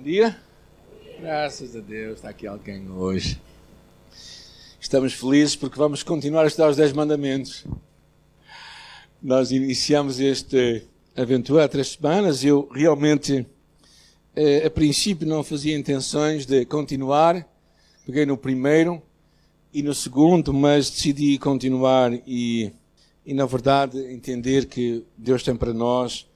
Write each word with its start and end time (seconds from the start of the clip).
Bom 0.00 0.04
dia. 0.04 0.34
Graças 1.20 1.76
a 1.76 1.80
Deus, 1.80 2.14
está 2.14 2.30
aqui 2.30 2.46
alguém 2.46 2.90
hoje. 2.90 3.38
Estamos 4.80 5.12
felizes 5.12 5.54
porque 5.54 5.76
vamos 5.76 6.02
continuar 6.02 6.44
a 6.44 6.46
estudar 6.46 6.70
os 6.70 6.76
Dez 6.78 6.90
Mandamentos. 6.94 7.66
Nós 9.22 9.52
iniciamos 9.52 10.18
esta 10.18 10.56
aventura 11.14 11.66
há 11.66 11.68
três 11.68 11.88
semanas. 11.88 12.42
Eu 12.42 12.66
realmente, 12.72 13.46
eh, 14.34 14.64
a 14.64 14.70
princípio, 14.70 15.28
não 15.28 15.44
fazia 15.44 15.76
intenções 15.76 16.46
de 16.46 16.64
continuar. 16.64 17.46
Peguei 18.06 18.24
no 18.24 18.38
primeiro 18.38 19.02
e 19.70 19.82
no 19.82 19.92
segundo, 19.92 20.50
mas 20.54 20.88
decidi 20.88 21.36
continuar 21.36 22.10
e, 22.26 22.72
e 23.26 23.34
na 23.34 23.44
verdade, 23.44 23.98
entender 24.10 24.64
que 24.64 25.04
Deus 25.14 25.42
tem 25.42 25.54
para 25.54 25.74
nós 25.74 26.26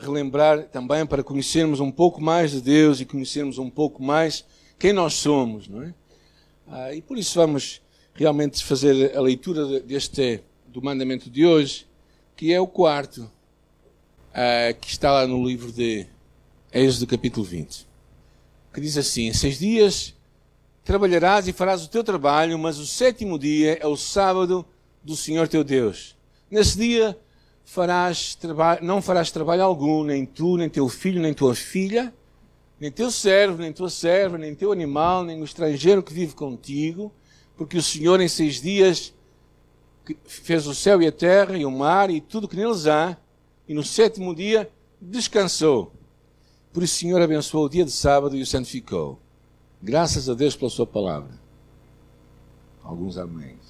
relembrar 0.00 0.68
também 0.68 1.04
para 1.04 1.22
conhecermos 1.22 1.80
um 1.80 1.90
pouco 1.90 2.20
mais 2.22 2.52
de 2.52 2.60
Deus 2.60 3.00
e 3.00 3.04
conhecermos 3.04 3.58
um 3.58 3.68
pouco 3.68 4.02
mais 4.02 4.44
quem 4.78 4.92
nós 4.92 5.14
somos, 5.14 5.68
não 5.68 5.82
é? 5.82 5.94
Uh, 6.66 6.94
e 6.94 7.02
por 7.02 7.18
isso 7.18 7.38
vamos 7.38 7.82
realmente 8.14 8.64
fazer 8.64 9.16
a 9.16 9.20
leitura 9.20 9.80
deste 9.80 10.40
do 10.66 10.82
mandamento 10.82 11.30
de 11.30 11.44
hoje, 11.44 11.86
que 12.36 12.52
é 12.52 12.60
o 12.60 12.66
quarto, 12.66 13.30
uh, 14.30 14.78
que 14.80 14.88
está 14.88 15.12
lá 15.12 15.26
no 15.26 15.46
livro 15.46 15.70
de 15.70 16.06
Êxodo 16.72 17.06
capítulo 17.06 17.44
20, 17.44 17.86
que 18.72 18.80
diz 18.80 18.96
assim: 18.96 19.32
Seis 19.32 19.58
dias 19.58 20.14
trabalharás 20.84 21.48
e 21.48 21.52
farás 21.52 21.84
o 21.84 21.88
teu 21.88 22.02
trabalho, 22.02 22.58
mas 22.58 22.78
o 22.78 22.86
sétimo 22.86 23.38
dia 23.38 23.78
é 23.80 23.86
o 23.86 23.96
sábado 23.96 24.66
do 25.02 25.16
Senhor 25.16 25.48
teu 25.48 25.62
Deus. 25.62 26.16
Nesse 26.50 26.78
dia 26.78 27.18
farás 27.64 28.38
não 28.82 29.00
farás 29.00 29.30
trabalho 29.30 29.62
algum, 29.62 30.04
nem 30.04 30.24
tu, 30.24 30.56
nem 30.56 30.68
teu 30.68 30.88
filho, 30.88 31.20
nem 31.20 31.32
tua 31.32 31.54
filha, 31.54 32.14
nem 32.78 32.90
teu 32.90 33.10
servo, 33.10 33.62
nem 33.62 33.72
tua 33.72 33.88
serva, 33.88 34.36
nem 34.36 34.54
teu 34.54 34.70
animal, 34.70 35.24
nem 35.24 35.40
o 35.40 35.44
estrangeiro 35.44 36.02
que 36.02 36.12
vive 36.12 36.34
contigo, 36.34 37.12
porque 37.56 37.78
o 37.78 37.82
Senhor 37.82 38.20
em 38.20 38.28
seis 38.28 38.60
dias 38.60 39.14
fez 40.24 40.66
o 40.66 40.74
céu 40.74 41.00
e 41.00 41.06
a 41.06 41.12
terra 41.12 41.56
e 41.56 41.64
o 41.64 41.70
mar 41.70 42.10
e 42.10 42.20
tudo 42.20 42.48
que 42.48 42.56
neles 42.56 42.86
há, 42.86 43.16
e 43.66 43.72
no 43.72 43.82
sétimo 43.82 44.34
dia 44.34 44.70
descansou. 45.00 45.92
Por 46.72 46.82
isso 46.82 46.96
o 46.96 46.98
Senhor 46.98 47.22
abençoou 47.22 47.66
o 47.66 47.68
dia 47.68 47.84
de 47.84 47.92
sábado 47.92 48.36
e 48.36 48.42
o 48.42 48.46
santificou. 48.46 49.18
Graças 49.82 50.28
a 50.28 50.34
Deus 50.34 50.56
pela 50.56 50.70
sua 50.70 50.86
palavra. 50.86 51.30
Alguns 52.82 53.16
amém. 53.16 53.63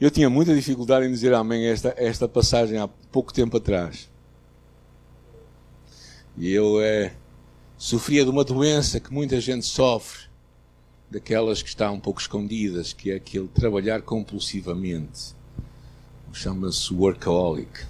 Eu 0.00 0.12
tinha 0.12 0.30
muita 0.30 0.54
dificuldade 0.54 1.06
em 1.06 1.10
dizer 1.10 1.34
amém 1.34 1.66
a 1.66 1.72
esta, 1.72 1.94
esta 1.96 2.28
passagem 2.28 2.78
há 2.78 2.86
pouco 2.86 3.32
tempo 3.32 3.56
atrás. 3.56 4.08
E 6.36 6.52
eu 6.52 6.80
é, 6.80 7.12
sofria 7.76 8.22
de 8.22 8.30
uma 8.30 8.44
doença 8.44 9.00
que 9.00 9.12
muita 9.12 9.40
gente 9.40 9.66
sofre, 9.66 10.28
daquelas 11.10 11.62
que 11.62 11.68
estão 11.68 11.94
um 11.94 12.00
pouco 12.00 12.20
escondidas, 12.20 12.92
que 12.92 13.10
é 13.10 13.16
aquele 13.16 13.48
trabalhar 13.48 14.02
compulsivamente. 14.02 15.34
Chama-se 16.32 16.94
workaholic. 16.94 17.84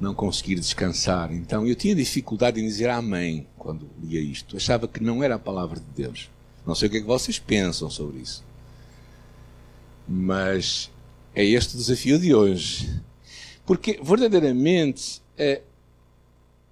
Não 0.00 0.14
conseguir 0.14 0.56
descansar. 0.56 1.32
Então 1.32 1.64
eu 1.64 1.76
tinha 1.76 1.94
dificuldade 1.94 2.60
em 2.60 2.66
dizer 2.66 2.90
amém 2.90 3.46
quando 3.56 3.88
lia 4.02 4.20
isto. 4.20 4.56
Achava 4.56 4.88
que 4.88 5.00
não 5.00 5.22
era 5.22 5.36
a 5.36 5.38
palavra 5.38 5.78
de 5.78 6.02
Deus. 6.02 6.28
Não 6.66 6.74
sei 6.74 6.88
o 6.88 6.90
que 6.90 6.96
é 6.96 7.00
que 7.00 7.06
vocês 7.06 7.38
pensam 7.38 7.88
sobre 7.88 8.18
isso. 8.18 8.45
Mas 10.08 10.90
é 11.34 11.44
este 11.44 11.74
o 11.74 11.78
desafio 11.78 12.18
de 12.18 12.34
hoje. 12.34 13.02
Porque 13.64 14.00
verdadeiramente 14.02 15.20
é 15.36 15.62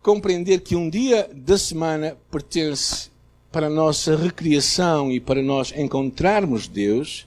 compreender 0.03 0.61
que 0.61 0.77
um 0.77 0.89
dia 0.89 1.29
da 1.35 1.59
semana 1.59 2.17
pertence 2.31 3.11
para 3.51 3.69
a 3.69 3.71
nossa 3.71 4.17
recriação 4.17 5.11
e 5.11 5.19
para 5.19 5.43
nós 5.43 5.73
encontrarmos 5.77 6.69
Deus 6.69 7.27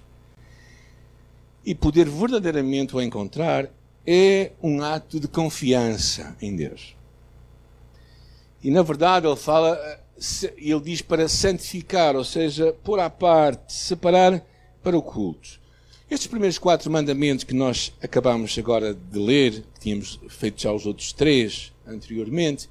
e 1.65 1.73
poder 1.75 2.07
verdadeiramente 2.07 2.95
o 2.95 3.01
encontrar 3.01 3.69
é 4.05 4.51
um 4.63 4.81
ato 4.81 5.19
de 5.19 5.27
confiança 5.27 6.35
em 6.41 6.55
Deus. 6.55 6.95
E 8.63 8.71
na 8.71 8.81
verdade 8.81 9.27
ele 9.27 9.35
fala, 9.35 9.77
ele 10.57 10.79
diz 10.79 11.01
para 11.01 11.27
santificar, 11.27 12.15
ou 12.15 12.23
seja, 12.23 12.73
pôr 12.83 12.99
à 12.99 13.09
parte, 13.09 13.73
separar 13.73 14.41
para 14.81 14.97
o 14.97 15.01
culto. 15.01 15.59
Estes 16.09 16.27
primeiros 16.27 16.57
quatro 16.57 16.89
mandamentos 16.89 17.43
que 17.43 17.53
nós 17.53 17.91
acabamos 18.01 18.57
agora 18.57 18.93
de 18.93 19.19
ler, 19.19 19.65
que 19.73 19.79
tínhamos 19.81 20.17
feito 20.29 20.61
já 20.61 20.71
os 20.71 20.85
outros 20.85 21.11
três 21.11 21.73
anteriormente, 21.85 22.69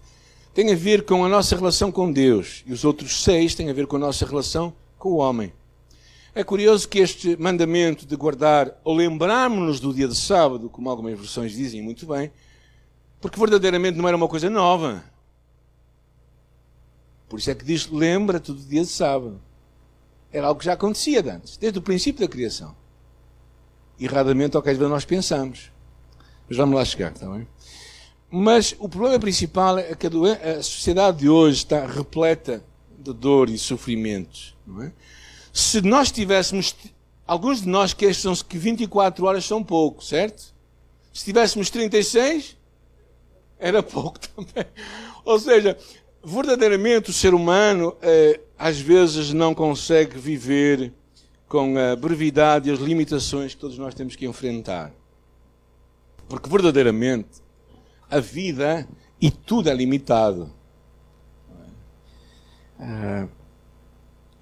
têm 0.54 0.72
a 0.72 0.74
ver 0.74 1.04
com 1.04 1.22
a 1.22 1.28
nossa 1.28 1.54
relação 1.54 1.92
com 1.92 2.10
Deus. 2.10 2.64
E 2.66 2.72
os 2.72 2.82
outros 2.82 3.22
seis 3.22 3.54
têm 3.54 3.69
a 3.69 3.74
ver 3.74 3.86
com 3.86 3.97
a 3.97 3.98
nossa 3.98 4.24
relação 4.24 4.72
com 4.98 5.10
o 5.10 5.16
homem. 5.16 5.52
É 6.34 6.42
curioso 6.42 6.88
que 6.88 6.98
este 6.98 7.36
mandamento 7.36 8.06
de 8.06 8.16
guardar 8.16 8.74
ou 8.82 8.97
lembrarmos-nos 8.97 9.80
do 9.80 9.92
dia 9.92 10.08
de 10.08 10.16
sábado, 10.16 10.70
como 10.70 10.88
algumas 10.88 11.18
versões 11.18 11.53
dizem 11.53 11.82
muito 11.82 12.06
bem, 12.06 12.32
porque 13.20 13.38
verdadeiramente 13.38 13.98
não 13.98 14.08
era 14.08 14.16
uma 14.16 14.28
coisa 14.28 14.48
nova. 14.48 15.04
Por 17.28 17.38
isso 17.38 17.50
é 17.50 17.54
que 17.54 17.66
diz: 17.66 17.86
lembra-te 17.91 18.50
do 18.50 18.62
dia 18.62 18.80
de 18.80 18.88
sábado. 18.88 19.42
Era 20.32 20.47
algo 20.47 20.58
que 20.58 20.64
já 20.64 20.72
acontecia 20.72 21.20
antes, 21.20 21.58
desde 21.58 21.78
o 21.78 21.82
princípio 21.82 22.26
da 22.26 22.32
criação 22.32 22.74
erradamente 23.99 24.57
ao 24.57 24.62
que 24.62 24.71
às 24.71 24.77
vezes 24.77 24.91
nós 24.91 25.05
pensamos. 25.05 25.71
Mas 26.49 26.57
vamos 26.57 26.77
lá 26.77 26.84
chegar, 26.84 27.12
está 27.12 27.29
bem? 27.29 27.47
Mas 28.31 28.75
o 28.79 28.89
problema 28.89 29.19
principal 29.19 29.79
é 29.79 29.95
que 29.95 30.07
a, 30.07 30.62
sociedade 30.62 31.19
de 31.19 31.29
hoje 31.29 31.59
está 31.59 31.87
repleta 31.87 32.62
de 32.99 33.12
dor 33.12 33.49
e 33.49 33.59
sofrimento. 33.59 34.55
Não 34.67 34.83
é? 34.83 34.93
Se 35.53 35.81
nós 35.81 36.11
tivéssemos, 36.11 36.75
alguns 37.27 37.62
de 37.62 37.69
nós 37.69 37.95
queixam 37.95 38.34
que 38.34 38.59
24 38.59 39.25
horas 39.25 39.45
são 39.45 39.62
pouco, 39.62 40.05
certo? 40.05 40.55
Se 41.13 41.25
tivéssemos 41.25 41.71
36, 41.71 42.57
era 43.59 43.83
pouco 43.83 44.19
também. 44.28 44.67
Ou 45.25 45.39
seja, 45.39 45.78
verdadeiramente 46.23 47.11
o 47.11 47.13
ser 47.13 47.33
humano 47.33 47.97
eh, 48.03 48.41
às 48.59 48.78
vezes 48.78 49.33
não 49.33 49.55
consegue 49.55 50.19
viver 50.19 50.93
com 51.49 51.75
a 51.79 51.95
brevidade 51.95 52.69
e 52.69 52.73
as 52.73 52.79
limitações 52.79 53.55
que 53.55 53.61
todos 53.61 53.79
nós 53.79 53.95
temos 53.95 54.17
que 54.17 54.27
enfrentar. 54.27 54.93
Porque 56.29 56.49
verdadeiramente 56.49 57.43
a 58.11 58.19
vida 58.19 58.87
e 59.21 59.31
tudo 59.31 59.71
é 59.71 59.75
limitado. 59.75 60.53
Ah, 62.79 63.29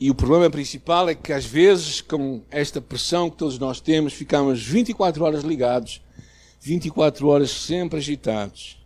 e 0.00 0.10
o 0.10 0.14
problema 0.14 0.50
principal 0.50 1.08
é 1.08 1.14
que 1.14 1.32
às 1.32 1.44
vezes, 1.44 2.00
com 2.00 2.42
esta 2.50 2.80
pressão 2.80 3.30
que 3.30 3.36
todos 3.36 3.58
nós 3.58 3.80
temos, 3.80 4.12
ficamos 4.12 4.62
24 4.62 5.24
horas 5.24 5.44
ligados, 5.44 6.02
24 6.60 7.28
horas 7.28 7.50
sempre 7.50 7.98
agitados. 7.98 8.84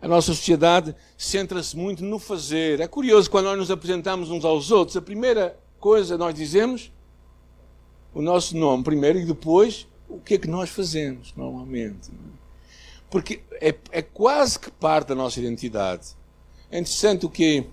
A 0.00 0.06
nossa 0.06 0.32
sociedade 0.32 0.94
centra-se 1.18 1.76
muito 1.76 2.04
no 2.04 2.18
fazer. 2.18 2.80
É 2.80 2.86
curioso, 2.86 3.30
quando 3.30 3.46
nós 3.46 3.58
nos 3.58 3.70
apresentamos 3.70 4.30
uns 4.30 4.44
aos 4.44 4.70
outros, 4.70 4.96
a 4.96 5.02
primeira 5.02 5.58
coisa 5.80 6.16
nós 6.16 6.34
dizemos 6.34 6.92
o 8.16 8.22
nosso 8.22 8.56
nome 8.56 8.82
primeiro 8.82 9.18
e 9.18 9.26
depois 9.26 9.86
o 10.08 10.18
que 10.18 10.34
é 10.34 10.38
que 10.38 10.48
nós 10.48 10.70
fazemos 10.70 11.34
normalmente. 11.36 12.10
Porque 13.10 13.42
é, 13.60 13.74
é 13.92 14.00
quase 14.00 14.58
que 14.58 14.70
parte 14.70 15.08
da 15.08 15.14
nossa 15.14 15.38
identidade. 15.38 16.16
É 16.70 16.78
interessante 16.78 17.26
o 17.26 17.28
que 17.28 17.66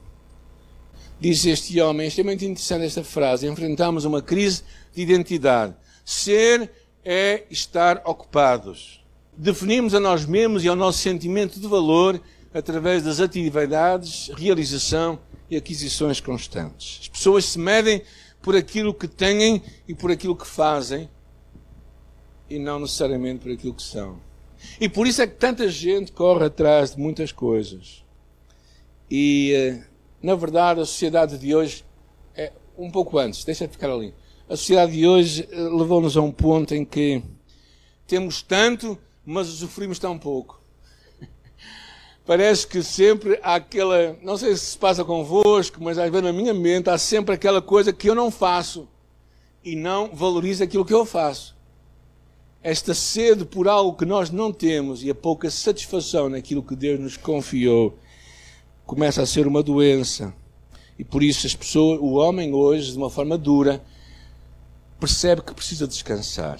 diz 1.17 1.45
este 1.45 1.79
homem, 1.79 2.03
é 2.03 2.07
extremamente 2.09 2.45
interessante 2.45 2.83
esta 2.85 3.05
frase. 3.05 3.47
Enfrentamos 3.47 4.03
uma 4.03 4.21
crise 4.21 4.63
de 4.93 5.01
identidade. 5.01 5.75
Ser 6.03 6.69
é 7.05 7.45
estar 7.49 8.01
ocupados. 8.03 9.01
Definimos 9.37 9.95
a 9.95 9.99
nós 10.01 10.25
mesmos 10.25 10.65
e 10.65 10.67
ao 10.67 10.75
nosso 10.75 10.97
sentimento 10.97 11.57
de 11.57 11.67
valor 11.69 12.21
através 12.53 13.01
das 13.01 13.21
atividades, 13.21 14.29
realização 14.35 15.17
e 15.49 15.55
aquisições 15.55 16.19
constantes. 16.19 16.99
As 17.03 17.07
pessoas 17.07 17.45
se 17.45 17.57
medem 17.57 18.01
por 18.43 18.57
aquilo 18.57 18.93
que 18.93 19.07
têm 19.07 19.63
e 19.87 19.95
por 19.95 20.11
aquilo 20.11 20.35
que 20.35 20.45
fazem 20.45 21.09
e 22.49 22.59
não 22.59 22.77
necessariamente 22.77 23.39
por 23.39 23.51
aquilo 23.51 23.73
que 23.73 23.81
são. 23.81 24.19
E 24.79 24.89
por 24.89 25.07
isso 25.07 25.21
é 25.21 25.27
que 25.27 25.35
tanta 25.35 25.67
gente 25.69 26.11
corre 26.11 26.45
atrás 26.45 26.93
de 26.93 27.01
muitas 27.01 27.31
coisas. 27.31 28.03
E, 29.09 29.53
eh, 29.53 29.83
na 30.21 30.35
verdade, 30.35 30.81
a 30.81 30.85
sociedade 30.85 31.37
de 31.37 31.55
hoje, 31.55 31.85
é 32.35 32.51
um 32.77 32.91
pouco 32.91 33.17
antes, 33.17 33.45
deixa 33.45 33.65
de 33.65 33.73
ficar 33.73 33.89
ali. 33.89 34.13
A 34.49 34.57
sociedade 34.57 34.91
de 34.91 35.07
hoje 35.07 35.47
eh, 35.49 35.55
levou-nos 35.55 36.17
a 36.17 36.21
um 36.21 36.31
ponto 36.31 36.75
em 36.75 36.83
que 36.83 37.23
temos 38.05 38.41
tanto, 38.41 38.97
mas 39.25 39.47
usufruímos 39.47 39.99
tão 39.99 40.19
pouco 40.19 40.62
parece 42.25 42.65
que 42.65 42.81
sempre 42.81 43.39
aquela, 43.43 44.17
não 44.21 44.37
sei 44.37 44.55
se 44.55 44.65
se 44.65 44.77
passa 44.77 45.03
convosco, 45.03 45.83
mas 45.83 45.97
às 45.97 46.09
vezes 46.09 46.23
na 46.23 46.33
minha 46.33 46.53
mente 46.53 46.89
há 46.89 46.97
sempre 46.97 47.35
aquela 47.35 47.61
coisa 47.61 47.91
que 47.91 48.09
eu 48.09 48.15
não 48.15 48.31
faço 48.31 48.87
e 49.63 49.75
não 49.75 50.13
valorizo 50.13 50.63
aquilo 50.63 50.85
que 50.85 50.93
eu 50.93 51.05
faço. 51.05 51.55
Esta 52.61 52.93
sede 52.93 53.43
por 53.43 53.67
algo 53.67 53.97
que 53.97 54.05
nós 54.05 54.29
não 54.29 54.51
temos 54.51 55.03
e 55.03 55.09
a 55.09 55.15
pouca 55.15 55.49
satisfação 55.49 56.29
naquilo 56.29 56.63
que 56.63 56.75
Deus 56.75 56.99
nos 56.99 57.17
confiou 57.17 57.97
começa 58.85 59.21
a 59.21 59.25
ser 59.25 59.47
uma 59.47 59.61
doença. 59.61 60.33
E 60.97 61.03
por 61.03 61.23
isso 61.23 61.45
as 61.45 61.55
pessoas, 61.55 61.99
o 61.99 62.13
homem 62.13 62.53
hoje, 62.53 62.91
de 62.91 62.97
uma 62.97 63.09
forma 63.09 63.37
dura, 63.37 63.83
percebe 64.99 65.41
que 65.41 65.53
precisa 65.53 65.87
descansar. 65.87 66.59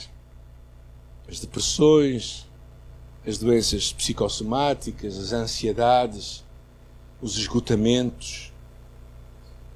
As 1.30 1.39
depressões, 1.39 2.45
as 3.25 3.37
doenças 3.37 3.93
psicossomáticas, 3.93 5.17
as 5.17 5.31
ansiedades, 5.31 6.43
os 7.21 7.37
esgotamentos, 7.37 8.51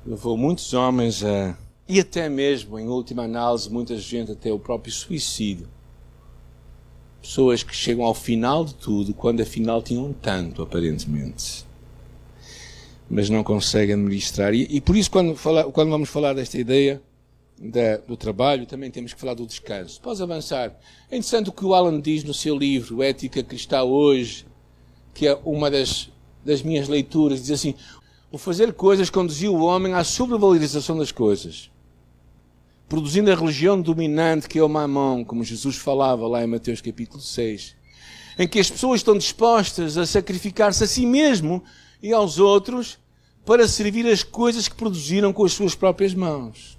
levou 0.06 0.38
muitos 0.38 0.74
homens 0.74 1.24
a. 1.24 1.58
e 1.88 2.00
até 2.00 2.28
mesmo, 2.28 2.78
em 2.78 2.88
última 2.88 3.24
análise, 3.24 3.70
muita 3.72 3.98
gente 3.98 4.32
até 4.32 4.52
o 4.52 4.60
próprio 4.60 4.92
suicídio. 4.92 5.68
Pessoas 7.22 7.64
que 7.64 7.76
chegam 7.76 8.06
ao 8.06 8.14
final 8.14 8.64
de 8.64 8.76
tudo, 8.76 9.14
quando 9.14 9.42
afinal 9.42 9.82
tinham 9.82 10.14
tanto, 10.14 10.62
aparentemente. 10.62 11.66
Mas 13.10 13.30
não 13.30 13.44
conseguem 13.44 13.96
administrar. 13.96 14.54
E, 14.54 14.68
e 14.70 14.82
por 14.82 14.96
isso, 14.96 15.10
quando, 15.10 15.36
fala, 15.36 15.64
quando 15.66 15.90
vamos 15.90 16.10
falar 16.10 16.34
desta 16.34 16.58
ideia 16.58 17.02
da, 17.60 17.98
do 17.98 18.16
trabalho, 18.16 18.66
também 18.66 18.92
temos 18.92 19.14
que 19.14 19.20
falar 19.20 19.34
do 19.34 19.46
descanso. 19.46 20.00
Podes 20.02 20.22
avançar. 20.22 20.78
É 21.10 21.18
interessante 21.18 21.50
o 21.50 21.52
que 21.52 21.66
o 21.66 21.74
Alan 21.74 22.00
diz 22.00 22.24
no 22.24 22.34
seu 22.34 22.56
livro, 22.56 23.02
Ética 23.02 23.44
Cristã 23.44 23.84
Hoje, 23.84 24.46
que 25.14 25.28
é 25.28 25.40
uma 25.44 25.72
das, 25.72 26.10
das 26.46 26.62
minhas 26.62 26.88
leituras. 26.88 27.42
Diz 27.42 27.52
assim: 27.52 27.76
o 28.32 28.38
fazer 28.38 28.74
coisas 28.74 29.10
conduziu 29.10 29.56
o 29.56 29.64
homem 29.64 29.94
à 29.94 30.04
sobrevalorização 30.04 30.98
das 30.98 31.12
coisas, 31.12 31.72
produzindo 32.88 33.32
a 33.32 33.36
religião 33.36 33.82
dominante 33.82 34.48
que 34.48 34.60
é 34.60 34.64
o 34.64 34.70
mamão, 34.70 35.24
como 35.24 35.44
Jesus 35.44 35.78
falava 35.78 36.28
lá 36.28 36.44
em 36.44 36.48
Mateus 36.48 36.80
capítulo 36.80 37.22
6, 37.22 37.76
em 38.38 38.48
que 38.48 38.60
as 38.60 38.70
pessoas 38.70 39.00
estão 39.00 39.18
dispostas 39.18 39.98
a 39.98 40.06
sacrificar-se 40.06 40.84
a 40.84 40.88
si 40.88 41.06
mesmo 41.06 41.64
e 42.04 42.14
aos 42.14 42.38
outros 42.38 43.00
para 43.44 43.68
servir 43.68 44.06
as 44.06 44.24
coisas 44.24 44.68
que 44.68 44.76
produziram 44.76 45.34
com 45.34 45.44
as 45.44 45.54
suas 45.54 45.74
próprias 45.74 46.14
mãos. 46.14 46.77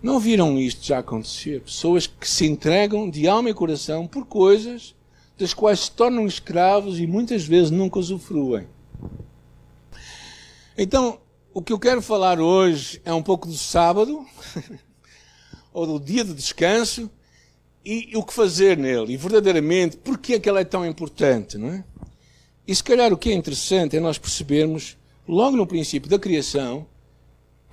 Não 0.00 0.20
viram 0.20 0.58
isto 0.58 0.86
já 0.86 0.98
acontecer? 0.98 1.60
Pessoas 1.62 2.06
que 2.06 2.28
se 2.28 2.46
entregam 2.46 3.10
de 3.10 3.26
alma 3.26 3.50
e 3.50 3.54
coração 3.54 4.06
por 4.06 4.26
coisas 4.26 4.94
das 5.36 5.52
quais 5.52 5.80
se 5.80 5.90
tornam 5.90 6.26
escravos 6.26 6.98
e 6.98 7.06
muitas 7.06 7.44
vezes 7.44 7.70
nunca 7.70 7.98
usufruem. 7.98 8.66
Então, 10.76 11.20
o 11.52 11.60
que 11.60 11.72
eu 11.72 11.78
quero 11.78 12.00
falar 12.00 12.40
hoje 12.40 13.00
é 13.04 13.12
um 13.12 13.22
pouco 13.22 13.48
do 13.48 13.56
sábado, 13.56 14.24
ou 15.72 15.86
do 15.86 16.04
dia 16.04 16.24
de 16.24 16.34
descanso, 16.34 17.10
e 17.84 18.12
o 18.14 18.22
que 18.22 18.32
fazer 18.34 18.76
nele, 18.76 19.14
e 19.14 19.16
verdadeiramente, 19.16 19.96
porque 19.96 20.34
é 20.34 20.40
que 20.40 20.48
ele 20.48 20.60
é 20.60 20.64
tão 20.64 20.84
importante, 20.84 21.56
não 21.56 21.68
é? 21.68 21.84
E 22.66 22.74
se 22.74 22.84
calhar 22.84 23.12
o 23.12 23.16
que 23.16 23.30
é 23.30 23.34
interessante 23.34 23.96
é 23.96 24.00
nós 24.00 24.18
percebermos, 24.18 24.96
logo 25.26 25.56
no 25.56 25.66
princípio 25.66 26.08
da 26.08 26.18
criação, 26.18 26.86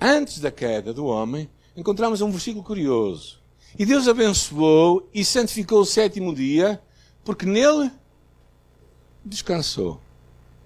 antes 0.00 0.38
da 0.38 0.50
queda 0.50 0.94
do 0.94 1.04
homem, 1.06 1.48
encontramos 1.76 2.20
um 2.20 2.30
versículo 2.30 2.64
curioso. 2.64 3.40
E 3.78 3.84
Deus 3.84 4.08
abençoou 4.08 5.08
e 5.12 5.24
santificou 5.24 5.80
o 5.80 5.86
sétimo 5.86 6.34
dia, 6.34 6.80
porque 7.24 7.44
nele 7.44 7.90
descansou. 9.24 10.00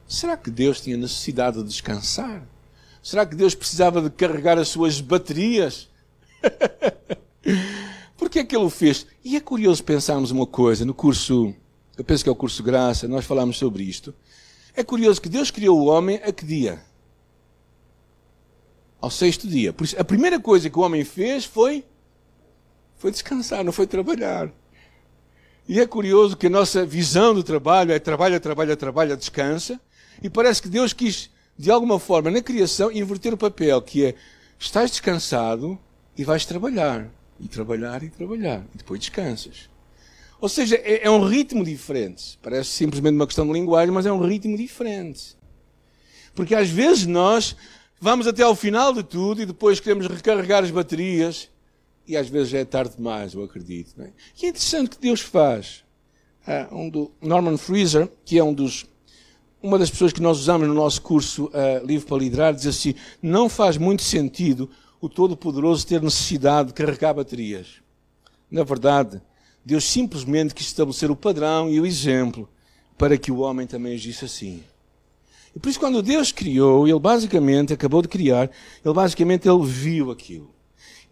Será 0.07 0.37
que 0.37 0.51
Deus 0.51 0.81
tinha 0.81 0.97
necessidade 0.97 1.59
de 1.59 1.69
descansar? 1.69 2.47
Será 3.03 3.25
que 3.25 3.35
Deus 3.35 3.55
precisava 3.55 4.01
de 4.03 4.11
carregar 4.11 4.59
as 4.59 4.69
suas 4.69 5.01
baterias? 5.01 5.89
Por 8.17 8.29
que 8.29 8.39
é 8.39 8.45
que 8.45 8.55
ele 8.55 8.65
o 8.65 8.71
fez? 8.71 9.07
E 9.25 9.37
é 9.37 9.41
curioso 9.41 9.83
pensarmos 9.83 10.31
uma 10.31 10.47
coisa, 10.47 10.85
no 10.85 10.95
curso 10.95 11.55
eu 12.01 12.05
penso 12.05 12.25
que 12.25 12.31
é 12.31 12.33
o 12.33 12.37
curso 12.37 12.62
Graça, 12.62 13.07
nós 13.07 13.27
falamos 13.27 13.59
sobre 13.59 13.83
isto. 13.83 14.15
É 14.75 14.83
curioso 14.83 15.21
que 15.21 15.29
Deus 15.29 15.51
criou 15.51 15.79
o 15.79 15.85
homem 15.85 16.19
a 16.25 16.33
que 16.33 16.47
dia? 16.47 16.83
Ao 19.00 19.11
sexto 19.11 19.49
dia. 19.49 19.73
Por 19.73 19.85
isso, 19.85 19.99
a 19.99 20.05
primeira 20.05 20.38
coisa 20.38 20.69
que 20.69 20.79
o 20.79 20.82
homem 20.82 21.05
fez 21.05 21.44
foi, 21.44 21.85
foi 22.99 23.11
descansar, 23.11 23.64
não 23.64 23.73
foi 23.73 23.87
trabalhar. 23.87 24.52
E 25.67 25.81
é 25.81 25.87
curioso 25.87 26.37
que 26.37 26.49
a 26.49 26.50
nossa 26.50 26.85
visão 26.85 27.35
do 27.35 27.43
trabalho 27.43 27.93
é 27.93 27.99
trabalha, 27.99 28.41
trabalha, 28.41 28.76
trabalha, 28.76 29.17
descansa. 29.17 29.81
E 30.23 30.29
parece 30.29 30.61
que 30.61 30.69
Deus 30.69 30.93
quis, 30.93 31.31
de 31.56 31.70
alguma 31.70 31.99
forma, 31.99 32.31
na 32.31 32.43
criação, 32.43 32.91
inverter 32.91 33.32
o 33.32 33.38
papel, 33.38 33.81
que 33.81 34.05
é 34.05 34.14
estás 34.58 34.91
descansado 34.91 35.79
e 36.17 36.25
vais 36.25 36.44
trabalhar. 36.44 37.08
E 37.38 37.49
trabalhar 37.49 38.02
e 38.02 38.11
trabalhar. 38.11 38.67
E 38.75 38.79
depois 38.79 39.00
descansas. 39.00 39.70
Ou 40.41 40.49
seja, 40.49 40.76
é, 40.76 41.06
é 41.06 41.11
um 41.11 41.25
ritmo 41.25 41.64
diferente. 41.64 42.38
Parece 42.43 42.70
simplesmente 42.70 43.14
uma 43.14 43.26
questão 43.26 43.47
de 43.47 43.52
linguagem, 43.52 43.93
mas 43.93 44.06
é 44.06 44.12
um 44.12 44.26
ritmo 44.26 44.56
diferente. 44.56 45.37
Porque 46.35 46.55
às 46.55 46.69
vezes 46.69 47.06
nós 47.06 47.56
vamos 48.00 48.26
até 48.26 48.43
ao 48.43 48.56
final 48.56 48.93
de 48.93 49.02
tudo 49.02 49.43
e 49.43 49.47
depois 49.47 49.79
queremos 49.79 50.06
recarregar 50.06 50.64
as 50.64 50.70
baterias 50.70 51.49
e 52.06 52.17
às 52.17 52.29
vezes 52.29 52.55
é 52.55 52.64
tarde 52.64 52.97
demais, 52.97 53.35
eu 53.35 53.44
acredito. 53.44 54.00
É? 54.00 54.11
E 54.43 54.47
é 54.47 54.49
interessante 54.49 54.91
que 54.91 54.99
Deus 54.99 55.20
faz. 55.20 55.85
Uh, 56.47 56.75
um 56.75 56.88
do 56.88 57.12
Norman 57.20 57.56
Fraser, 57.56 58.11
que 58.25 58.38
é 58.38 58.43
um 58.43 58.52
dos, 58.52 58.87
uma 59.62 59.79
das 59.79 59.91
pessoas 59.91 60.12
que 60.12 60.23
nós 60.23 60.38
usamos 60.38 60.67
no 60.67 60.75
nosso 60.75 61.02
curso 61.02 61.44
uh, 61.47 62.00
para 62.06 62.17
Liderar, 62.17 62.55
diz 62.55 62.67
assim: 62.67 62.94
não 63.23 63.49
faz 63.49 63.76
muito 63.76 64.02
sentido 64.02 64.69
o 65.00 65.08
Todo-Poderoso 65.08 65.87
ter 65.87 66.02
necessidade 66.02 66.69
de 66.69 66.75
carregar 66.75 67.14
baterias. 67.14 67.81
Na 68.50 68.64
verdade, 68.64 69.20
Deus 69.64 69.85
simplesmente 69.85 70.55
quis 70.55 70.67
estabelecer 70.67 71.11
o 71.11 71.17
padrão 71.17 71.70
e 71.70 71.79
o 71.79 71.87
exemplo 71.87 72.49
para 72.99 73.17
que 73.17 73.31
o 73.31 73.38
homem 73.38 73.67
também 73.67 73.94
agisse 73.94 74.25
assim. 74.25 74.62
E 75.55 75.58
por 75.58 75.69
isso, 75.69 75.81
quando 75.81 76.02
Deus 76.02 76.31
criou, 76.32 76.87
ele 76.87 76.99
basicamente 76.99 77.73
acabou 77.73 78.02
de 78.02 78.08
criar, 78.08 78.50
ele 78.85 78.94
basicamente 78.94 79.49
ele 79.49 79.64
viu 79.64 80.11
aquilo. 80.11 80.50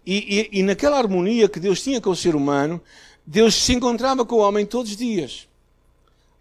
E, 0.06 0.48
e, 0.52 0.60
e 0.60 0.62
naquela 0.62 0.96
harmonia 0.96 1.48
que 1.48 1.60
Deus 1.60 1.82
tinha 1.82 2.00
com 2.00 2.10
o 2.10 2.16
ser 2.16 2.34
humano, 2.34 2.80
Deus 3.26 3.54
se 3.54 3.74
encontrava 3.74 4.24
com 4.24 4.36
o 4.36 4.38
homem 4.38 4.64
todos 4.64 4.92
os 4.92 4.96
dias. 4.96 5.48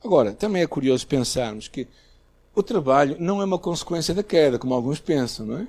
Agora, 0.03 0.31
também 0.31 0.61
é 0.61 0.67
curioso 0.67 1.05
pensarmos 1.05 1.67
que 1.67 1.87
o 2.55 2.63
trabalho 2.63 3.17
não 3.19 3.41
é 3.41 3.45
uma 3.45 3.59
consequência 3.59 4.13
da 4.13 4.23
queda, 4.23 4.57
como 4.57 4.73
alguns 4.73 4.99
pensam, 4.99 5.45
não 5.45 5.57
é? 5.59 5.67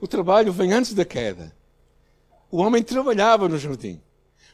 O 0.00 0.06
trabalho 0.06 0.52
vem 0.52 0.72
antes 0.72 0.94
da 0.94 1.04
queda. 1.04 1.52
O 2.50 2.58
homem 2.58 2.82
trabalhava 2.82 3.48
no 3.48 3.58
jardim. 3.58 4.00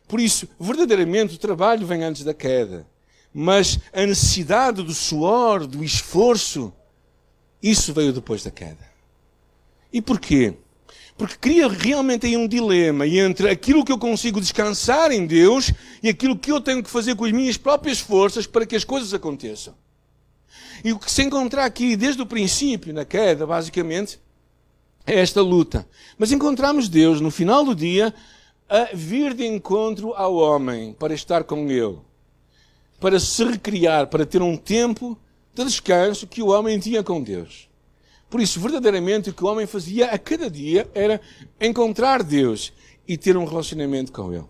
Por 0.09 0.21
isso, 0.21 0.49
verdadeiramente, 0.59 1.35
o 1.35 1.39
trabalho 1.39 1.87
vem 1.87 2.03
antes 2.03 2.25
da 2.25 2.33
queda. 2.33 2.87
Mas 3.33 3.79
a 3.93 4.05
necessidade 4.05 4.83
do 4.83 4.93
suor, 4.93 5.67
do 5.67 5.83
esforço, 5.83 6.73
isso 7.63 7.93
veio 7.93 8.13
depois 8.13 8.43
da 8.43 8.51
queda. 8.51 8.91
E 9.93 10.03
porquê? 10.03 10.55
Porque 11.17 11.37
cria 11.37 11.69
realmente 11.69 12.27
aí 12.27 12.37
um 12.37 12.49
dilema 12.49 13.07
entre 13.07 13.49
aquilo 13.49 13.85
que 13.85 13.93
eu 13.93 13.99
consigo 13.99 14.41
descansar 14.41 15.13
em 15.13 15.27
Deus 15.27 15.73
e 16.03 16.09
aquilo 16.09 16.37
que 16.37 16.51
eu 16.51 16.61
tenho 16.61 16.83
que 16.83 16.91
fazer 16.91 17.15
com 17.15 17.25
as 17.25 17.33
minhas 17.33 17.57
próprias 17.57 18.01
forças 18.01 18.47
para 18.47 18.67
que 18.67 18.75
as 18.75 18.85
coisas 18.85 19.13
aconteçam. 19.15 19.75
E 20.85 20.93
o 20.93 20.99
que 20.99 21.11
se 21.11 21.23
encontrar 21.23 21.65
aqui 21.65 21.95
desde 21.95 22.21
o 22.23 22.27
princípio, 22.27 22.93
na 22.93 23.05
queda, 23.05 23.47
basicamente, 23.47 24.19
é 25.07 25.19
esta 25.21 25.41
luta. 25.41 25.87
Mas 26.19 26.33
encontramos 26.33 26.89
Deus 26.89 27.21
no 27.21 27.31
final 27.31 27.65
do 27.65 27.75
dia 27.75 28.13
a 28.69 28.89
vir 28.95 29.35
de 29.35 29.47
encontro 29.47 30.15
ao 30.15 30.35
homem 30.35 30.93
para 30.95 31.15
estar 31.15 31.45
com 31.45 31.71
ele, 31.71 31.99
para 33.03 33.19
se 33.19 33.43
recriar, 33.45 34.07
para 34.07 34.25
ter 34.25 34.41
um 34.41 34.57
tempo 34.57 35.19
de 35.53 35.65
descanso 35.65 36.25
que 36.25 36.41
o 36.41 36.47
homem 36.47 36.79
tinha 36.79 37.03
com 37.03 37.21
Deus. 37.21 37.69
Por 38.31 38.41
isso, 38.41 38.61
verdadeiramente, 38.61 39.29
o 39.29 39.35
que 39.35 39.43
o 39.43 39.49
homem 39.49 39.67
fazia 39.67 40.07
a 40.07 40.17
cada 40.17 40.49
dia 40.49 40.89
era 40.95 41.21
encontrar 41.61 42.23
Deus 42.23 42.73
e 43.07 43.19
ter 43.19 43.37
um 43.37 43.45
relacionamento 43.45 44.13
com 44.13 44.33
Ele. 44.33 44.47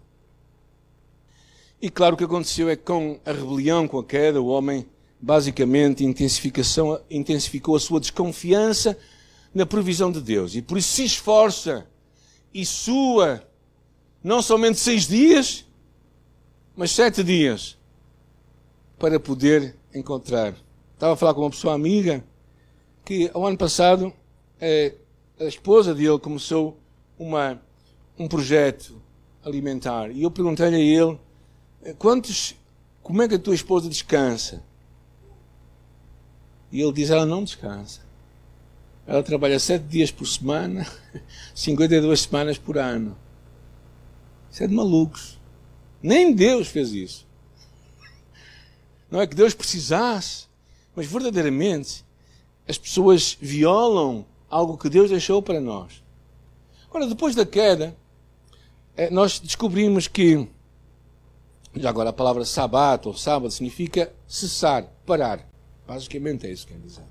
E 1.81 1.89
claro, 1.89 2.15
o 2.15 2.19
que 2.19 2.25
aconteceu 2.25 2.69
é 2.69 2.77
que 2.77 2.83
com 2.83 3.19
a 3.25 3.33
rebelião, 3.33 3.89
com 3.89 3.99
a 3.99 4.05
queda, 4.05 4.39
o 4.41 4.49
homem 4.49 4.87
basicamente 5.19 6.05
intensificou 6.05 7.75
a 7.75 7.81
sua 7.81 8.01
desconfiança 8.01 8.99
na 9.55 9.65
provisão 9.65 10.13
de 10.13 10.21
Deus. 10.21 10.55
E 10.55 10.61
por 10.61 10.77
isso 10.77 10.93
se 10.93 11.05
esforça 11.05 11.87
e 12.53 12.67
sua 12.67 13.43
não 14.23 14.43
somente 14.43 14.79
seis 14.79 15.09
dias, 15.09 15.65
mas 16.77 16.91
sete 16.91 17.25
dias 17.25 17.81
para 19.03 19.19
poder 19.19 19.75
encontrar. 19.93 20.55
Estava 20.95 21.15
a 21.15 21.17
falar 21.17 21.35
com 21.35 21.41
uma 21.41 21.51
pessoa 21.51 21.75
amiga 21.75 22.23
que, 23.05 23.29
ao 23.35 23.45
ano 23.45 23.59
passado, 23.59 24.13
eh, 24.61 24.95
a 25.41 25.45
esposa 25.47 25.93
dele 25.93 26.21
começou 26.21 26.79
uma, 27.19 27.61
um 28.17 28.29
projeto 28.29 29.03
alimentar. 29.45 30.13
E 30.13 30.23
eu 30.23 30.31
perguntei-lhe 30.31 30.77
a 30.77 30.79
ele, 30.79 31.19
eh, 31.83 31.95
quantos, 31.99 32.55
como 33.03 33.21
é 33.21 33.27
que 33.27 33.35
a 33.35 33.39
tua 33.41 33.57
esposa 33.57 33.89
descansa? 33.89 34.63
E 36.71 36.81
ele 36.81 36.93
diz, 36.93 37.11
ela 37.11 37.27
não 37.27 37.43
descansa. 37.43 38.03
Ela 39.05 39.25
trabalha 39.25 39.59
sete 39.59 39.83
dias 39.83 40.13
por 40.13 40.29
semana, 40.29 40.87
52 41.57 42.21
semanas 42.21 42.57
por 42.57 42.79
ano. 42.79 43.19
Isso 44.49 44.63
é 44.63 44.69
de 44.69 44.75
malucos. 44.75 45.41
Nem 46.01 46.33
Deus 46.33 46.69
fez 46.69 46.93
isso. 46.93 47.32
Não 49.13 49.21
é 49.21 49.27
que 49.27 49.37
Deus 49.37 49.53
precisasse, 49.53 50.47
mas 50.97 51.05
verdadeiramente 51.05 52.03
as 52.67 52.79
pessoas 52.79 53.37
violam 53.39 54.25
algo 54.49 54.79
que 54.79 54.89
Deus 54.89 55.11
deixou 55.11 55.43
para 55.43 55.61
nós. 55.61 56.03
Agora, 56.89 57.07
depois 57.07 57.35
da 57.35 57.45
queda, 57.45 57.95
eh, 58.97 59.11
nós 59.11 59.39
descobrimos 59.39 60.09
que, 60.09 60.49
já 61.77 61.91
agora 61.91 62.09
a 62.09 62.13
palavra 62.13 62.43
sabato 62.47 63.11
ou 63.11 63.15
sábado 63.15 63.51
significa 63.51 64.11
cessar, 64.27 64.85
parar. 65.05 65.47
Basicamente 65.87 66.47
é 66.47 66.51
isso 66.51 66.67
que 66.67 66.73
quer 66.73 66.81
dizer. 66.81 67.05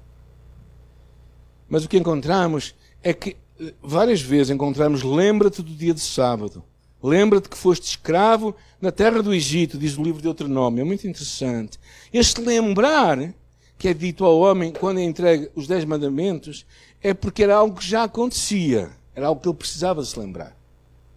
Mas 1.70 1.86
o 1.86 1.88
que 1.88 2.00
encontramos 2.00 2.74
é 3.04 3.14
que 3.14 3.38
eh, 3.60 3.76
várias 3.80 4.22
vezes 4.22 4.50
encontramos 4.50 5.04
lembra-te 5.04 5.62
do 5.62 5.72
dia 5.72 5.94
de 5.94 6.02
sábado. 6.02 6.64
Lembra-te 7.04 7.50
que 7.50 7.58
foste 7.58 7.84
escravo 7.84 8.56
na 8.80 8.92
terra 8.92 9.24
do 9.24 9.34
Egito, 9.34 9.78
diz 9.78 9.98
o 9.98 10.04
livro 10.04 10.18
de 10.18 10.24
Deuteronômio. 10.24 10.82
É 10.82 10.84
muito 10.84 11.08
interessante. 11.08 11.80
Este 12.14 12.42
lembrar, 12.42 13.34
que 13.78 13.88
é 13.88 13.94
dito 13.94 14.24
ao 14.24 14.40
homem 14.40 14.72
quando 14.72 15.00
é 15.00 15.04
entregue 15.04 15.50
os 15.56 15.68
dez 15.68 15.84
mandamentos, 15.84 16.66
é 17.02 17.14
porque 17.14 17.44
era 17.44 17.56
algo 17.56 17.78
que 17.78 17.88
já 17.88 18.04
acontecia. 18.04 18.92
Era 19.16 19.28
algo 19.28 19.42
que 19.42 19.48
ele 19.48 19.58
precisava 19.58 20.04
se 20.04 20.18
lembrar. 20.20 20.56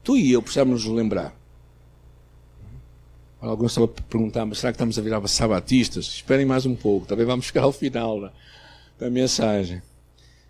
Tu 0.02 0.16
e 0.16 0.32
eu 0.32 0.42
precisamos 0.42 0.84
nos 0.84 0.94
lembrar. 0.94 1.34
Alguns 3.40 3.72
estavam 3.72 3.90
a 3.94 4.02
perguntar, 4.02 4.46
mas 4.46 4.58
será 4.58 4.72
que 4.72 4.76
estamos 4.76 4.98
a 4.98 5.02
virar 5.02 5.26
sabatistas? 5.28 6.06
Esperem 6.06 6.46
mais 6.46 6.64
um 6.64 6.74
pouco, 6.74 7.06
também 7.06 7.26
vamos 7.26 7.44
chegar 7.46 7.64
ao 7.64 7.72
final 7.72 8.20
da, 8.20 8.32
da 8.98 9.10
mensagem. 9.10 9.82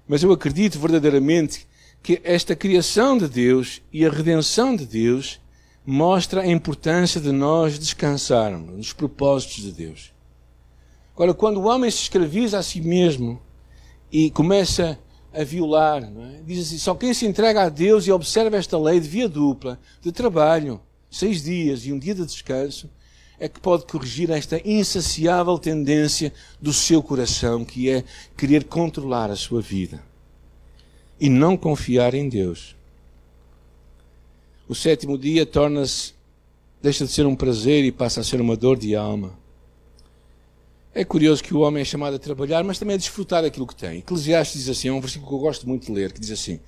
Mas 0.07 0.23
eu 0.23 0.31
acredito 0.31 0.79
verdadeiramente 0.79 1.67
que 2.05 2.21
esta 2.23 2.55
criação 2.55 3.17
de 3.17 3.27
Deus 3.27 3.81
e 3.91 4.05
a 4.05 4.11
redenção 4.11 4.77
de 4.77 4.85
Deus 4.85 5.41
mostra 5.87 6.43
a 6.43 6.47
importância 6.47 7.19
de 7.19 7.33
nós 7.33 7.79
descansarmos 7.79 8.77
nos 8.77 8.93
propósitos 8.93 9.63
de 9.63 9.73
Deus. 9.73 10.13
Agora, 11.15 11.33
quando 11.33 11.57
o 11.57 11.65
homem 11.65 11.91
se 11.91 12.03
escraviza 12.03 12.59
a 12.59 12.63
si 12.63 12.83
mesmo 12.83 13.41
e 14.13 14.31
começa 14.31 14.99
a 15.33 15.43
violar, 15.45 16.03
é? 16.05 16.43
diz 16.45 16.67
assim: 16.67 16.77
só 16.77 16.95
quem 16.95 17.15
se 17.15 17.25
entrega 17.25 17.63
a 17.63 17.69
Deus 17.71 18.07
e 18.07 18.13
observa 18.13 18.59
esta 18.59 18.79
lei 18.79 19.01
de 19.01 19.09
via 19.09 19.29
dupla, 19.29 19.81
de 20.03 20.13
trabalho, 20.13 20.83
seis 21.11 21.43
dias 21.43 21.87
e 21.87 21.93
um 21.93 21.99
dia 21.99 22.15
de 22.15 22.27
descanso, 22.27 22.91
é 23.41 23.49
que 23.49 23.59
pode 23.59 23.87
corrigir 23.87 24.31
esta 24.31 24.61
insaciável 24.63 25.59
tendência 25.59 26.35
do 26.61 26.71
seu 26.71 27.03
coração, 27.03 27.65
que 27.65 27.89
é 27.89 28.05
querer 28.37 28.65
controlar 28.65 29.31
a 29.31 29.37
sua 29.37 29.63
vida 29.63 30.03
e 31.21 31.29
não 31.29 31.57
confiar 31.57 32.15
em 32.15 32.29
Deus. 32.29 32.77
O 34.69 34.75
sétimo 34.75 35.19
dia 35.19 35.45
torna-se, 35.45 36.15
deixa 36.83 37.05
de 37.05 37.13
ser 37.13 37.27
um 37.27 37.37
prazer 37.37 37.85
e 37.85 37.93
passa 37.93 38.21
a 38.21 38.25
ser 38.25 38.41
uma 38.41 38.57
dor 38.57 38.79
de 38.79 38.97
alma. 38.97 39.39
É 40.95 41.05
curioso 41.05 41.43
que 41.43 41.53
o 41.53 41.61
homem 41.61 41.83
é 41.83 41.85
chamado 41.85 42.15
a 42.15 42.19
trabalhar, 42.19 42.63
mas 42.63 42.79
também 42.79 42.95
a 42.95 42.99
desfrutar 42.99 43.43
daquilo 43.43 43.67
que 43.67 43.75
tem. 43.75 43.99
Eclesiastes 43.99 44.61
diz 44.61 44.69
assim, 44.71 44.89
é 44.89 44.93
um 44.93 45.01
versículo 45.01 45.29
que 45.29 45.35
eu 45.35 45.41
gosto 45.41 45.69
muito 45.69 45.87
de 45.87 45.93
ler, 45.93 46.13
que 46.13 46.21
diz 46.21 46.31
assim: 46.31 46.61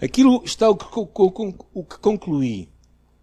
Aquilo 0.00 0.42
está 0.44 0.70
o 0.70 0.76
que, 0.76 0.86
o 0.94 1.84
que 1.84 1.98
concluí. 1.98 2.68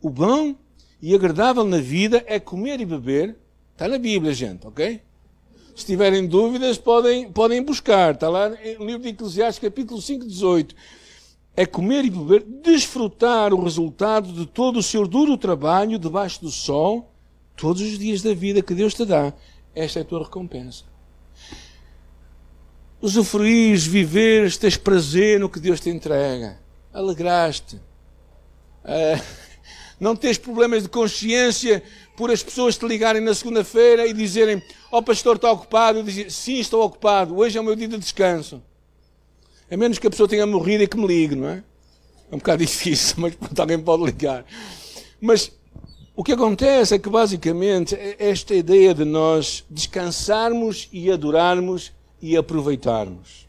O 0.02 0.10
bom 0.10 0.56
e 1.02 1.16
agradável 1.16 1.64
na 1.64 1.80
vida 1.80 2.24
é 2.28 2.40
comer 2.40 2.80
e 2.82 2.86
beber. 2.86 3.38
Está 3.72 3.88
na 3.88 3.98
Bíblia, 3.98 4.34
gente, 4.34 4.68
ok? 4.68 5.02
Se 5.80 5.86
tiverem 5.86 6.28
dúvidas, 6.28 6.78
podem, 6.78 7.32
podem 7.32 7.64
buscar. 7.64 8.14
Está 8.14 8.28
lá 8.28 8.50
no 8.50 8.86
livro 8.86 9.02
de 9.02 9.10
Eclesiastes, 9.10 9.60
capítulo 9.60 10.02
5, 10.02 10.28
18. 10.28 10.76
É 11.56 11.66
comer 11.66 12.04
e 12.04 12.10
beber, 12.10 12.44
desfrutar 12.62 13.54
o 13.54 13.64
resultado 13.64 14.34
de 14.34 14.46
todo 14.46 14.80
o 14.80 14.84
seu 14.84 15.08
duro 15.08 15.38
trabalho 15.38 15.98
debaixo 15.98 16.42
do 16.42 16.52
sol, 16.52 17.14
todos 17.56 17.82
os 17.82 17.98
dias 17.98 18.22
da 18.22 18.34
vida 18.34 18.62
que 18.62 18.74
Deus 18.74 18.94
te 18.94 19.06
dá. 19.06 19.34
Esta 19.74 20.00
é 20.00 20.02
a 20.02 20.06
tua 20.06 20.24
recompensa. 20.24 20.84
Usufruís, 23.02 23.88
viveres, 23.88 24.58
tens 24.58 24.76
prazer 24.76 25.40
no 25.40 25.48
que 25.48 25.62
Deus 25.62 25.80
te 25.80 25.90
entrega. 25.90 26.60
Alegraste. 26.92 27.78
Uh, 28.84 29.24
não 30.00 30.16
tens 30.16 30.38
problemas 30.38 30.84
de 30.84 30.90
consciência 30.90 31.84
por 32.16 32.32
as 32.32 32.42
pessoas 32.42 32.78
te 32.78 32.86
ligarem 32.88 33.22
na 33.22 33.34
segunda-feira 33.34 34.08
e 34.08 34.14
dizerem: 34.14 34.64
Ó 34.92 35.00
oh, 35.00 35.04
pastor, 35.04 35.36
está 35.36 35.52
ocupado? 35.52 36.00
Eu 36.00 36.04
dizia: 36.04 36.30
Sim, 36.30 36.60
estou 36.60 36.84
ocupado. 36.84 37.38
Hoje 37.38 37.58
é 37.58 37.62
o 37.62 37.64
meu 37.64 37.76
dia 37.76 37.88
de 37.88 37.98
descanso. 37.98 38.62
A 39.70 39.78
menos 39.78 40.00
que 40.00 40.08
a 40.08 40.10
pessoa 40.10 40.28
tenha 40.28 40.46
morrido 40.48 40.84
e 40.84 40.88
que 40.88 40.98
me 40.98 41.06
ligue, 41.06 41.36
não 41.36 41.50
é? 41.50 41.64
É 42.32 42.36
um 42.36 42.38
bocado 42.38 42.60
difícil, 42.66 43.16
mas 43.18 43.34
alguém 43.58 43.80
pode 43.80 44.04
ligar. 44.04 44.46
Mas 45.20 45.52
o 46.16 46.24
que 46.24 46.32
acontece 46.32 46.96
é 46.96 47.00
que, 47.00 47.10
basicamente, 47.10 47.96
é 47.96 48.16
esta 48.20 48.56
ideia 48.56 48.94
de 48.94 49.06
nós 49.06 49.66
descansarmos 49.70 50.88
e 50.92 51.12
adorarmos 51.12 51.92
e 52.22 52.36
aproveitarmos. 52.36 53.48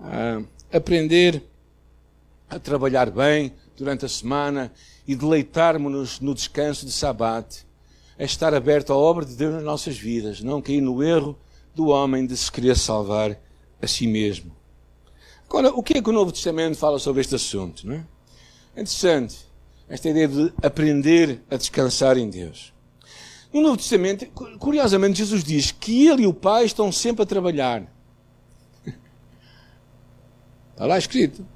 Ah, 0.00 0.42
aprender 0.72 1.42
a 2.48 2.58
trabalhar 2.58 3.10
bem 3.10 3.52
durante 3.76 4.04
a 4.04 4.08
semana 4.08 4.72
e 5.06 5.14
deleitarmos-nos 5.14 6.20
no 6.20 6.34
descanso 6.34 6.86
de 6.86 6.92
Sabate, 6.92 7.66
é 8.18 8.24
estar 8.24 8.54
aberto 8.54 8.92
à 8.92 8.96
obra 8.96 9.24
de 9.24 9.34
Deus 9.34 9.54
nas 9.54 9.64
nossas 9.64 9.96
vidas, 9.96 10.40
não 10.40 10.62
cair 10.62 10.80
no 10.80 11.02
erro 11.02 11.38
do 11.74 11.88
homem 11.88 12.26
de 12.26 12.36
se 12.36 12.50
querer 12.52 12.76
salvar 12.76 13.38
a 13.80 13.86
si 13.86 14.06
mesmo. 14.06 14.54
Agora, 15.48 15.70
o 15.70 15.82
que 15.82 15.98
é 15.98 16.02
que 16.02 16.08
o 16.08 16.12
Novo 16.12 16.32
Testamento 16.32 16.76
fala 16.76 16.98
sobre 16.98 17.20
este 17.20 17.34
assunto? 17.34 17.86
Não 17.86 17.94
é? 17.94 18.06
é 18.76 18.80
interessante 18.80 19.36
esta 19.88 20.08
ideia 20.08 20.28
de 20.28 20.52
aprender 20.62 21.42
a 21.50 21.56
descansar 21.56 22.16
em 22.16 22.30
Deus. 22.30 22.72
No 23.52 23.60
Novo 23.60 23.76
Testamento, 23.76 24.24
curiosamente, 24.58 25.18
Jesus 25.18 25.44
diz 25.44 25.70
que 25.70 26.06
ele 26.06 26.22
e 26.22 26.26
o 26.26 26.32
Pai 26.32 26.64
estão 26.64 26.90
sempre 26.90 27.24
a 27.24 27.26
trabalhar. 27.26 27.86
Está 30.72 30.86
lá 30.86 30.96
escrito. 30.96 31.46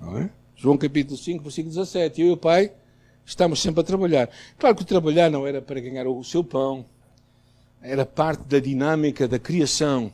Não 0.00 0.16
é? 0.16 0.30
João 0.60 0.76
capítulo 0.76 1.16
5, 1.16 1.44
versículo 1.44 1.72
17. 1.72 2.20
Eu 2.20 2.26
e 2.26 2.30
o 2.32 2.36
Pai 2.36 2.72
estamos 3.24 3.62
sempre 3.62 3.80
a 3.80 3.84
trabalhar. 3.84 4.28
Claro 4.58 4.74
que 4.74 4.82
o 4.82 4.84
trabalhar 4.84 5.30
não 5.30 5.46
era 5.46 5.62
para 5.62 5.78
ganhar 5.78 6.08
o 6.08 6.24
seu 6.24 6.42
pão, 6.42 6.84
era 7.80 8.04
parte 8.04 8.42
da 8.42 8.58
dinâmica 8.58 9.28
da 9.28 9.38
criação. 9.38 10.12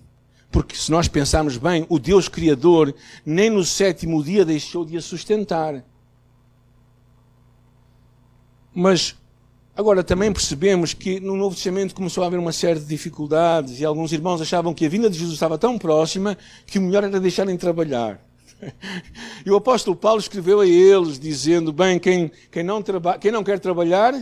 Porque 0.53 0.77
se 0.77 0.91
nós 0.91 1.09
pensarmos 1.09 1.57
bem, 1.57 1.87
o 1.89 1.99
Deus 1.99 2.29
Criador 2.29 2.95
nem 3.25 3.49
no 3.49 3.65
sétimo 3.65 4.23
dia 4.23 4.45
deixou 4.45 4.85
de 4.85 4.99
a 4.99 5.01
sustentar. 5.01 5.83
Mas 8.75 9.17
agora 9.75 10.05
também 10.05 10.31
percebemos 10.31 10.93
que 10.93 11.21
no 11.21 11.37
Novo 11.37 11.57
Testamento 11.57 11.95
começou 11.95 12.23
a 12.23 12.27
haver 12.27 12.39
uma 12.39 12.53
série 12.53 12.81
de 12.81 12.87
dificuldades 12.87 13.81
e 13.81 13.85
alguns 13.85 14.13
irmãos 14.13 14.43
achavam 14.43 14.75
que 14.75 14.85
a 14.85 14.91
vinda 14.91 15.09
de 15.09 15.17
Jesus 15.17 15.33
estava 15.33 15.57
tão 15.57 15.79
próxima 15.79 16.37
que 16.67 16.79
o 16.79 16.83
melhor 16.83 17.03
era 17.03 17.19
deixarem 17.19 17.57
trabalhar. 17.57 18.21
E 19.45 19.51
o 19.51 19.57
apóstolo 19.57 19.97
Paulo 19.97 20.21
escreveu 20.21 20.61
a 20.61 20.67
eles, 20.67 21.19
dizendo: 21.19 21.73
Bem, 21.73 21.99
quem, 21.99 22.31
quem, 22.51 22.63
não, 22.63 22.83
traba, 22.83 23.19
quem 23.19 23.31
não 23.31 23.45
quer 23.45 23.59
trabalhar, 23.59 24.15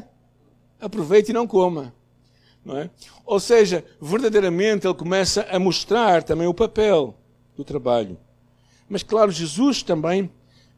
aproveite 0.80 1.30
e 1.30 1.34
não 1.34 1.46
coma. 1.46 1.94
Não 2.64 2.78
é? 2.78 2.90
Ou 3.24 3.40
seja, 3.40 3.84
verdadeiramente 4.00 4.86
ele 4.86 4.94
começa 4.94 5.46
a 5.50 5.58
mostrar 5.58 6.22
também 6.22 6.46
o 6.46 6.54
papel 6.54 7.14
do 7.56 7.64
trabalho. 7.64 8.18
Mas, 8.88 9.02
claro, 9.02 9.30
Jesus 9.30 9.82
também 9.82 10.30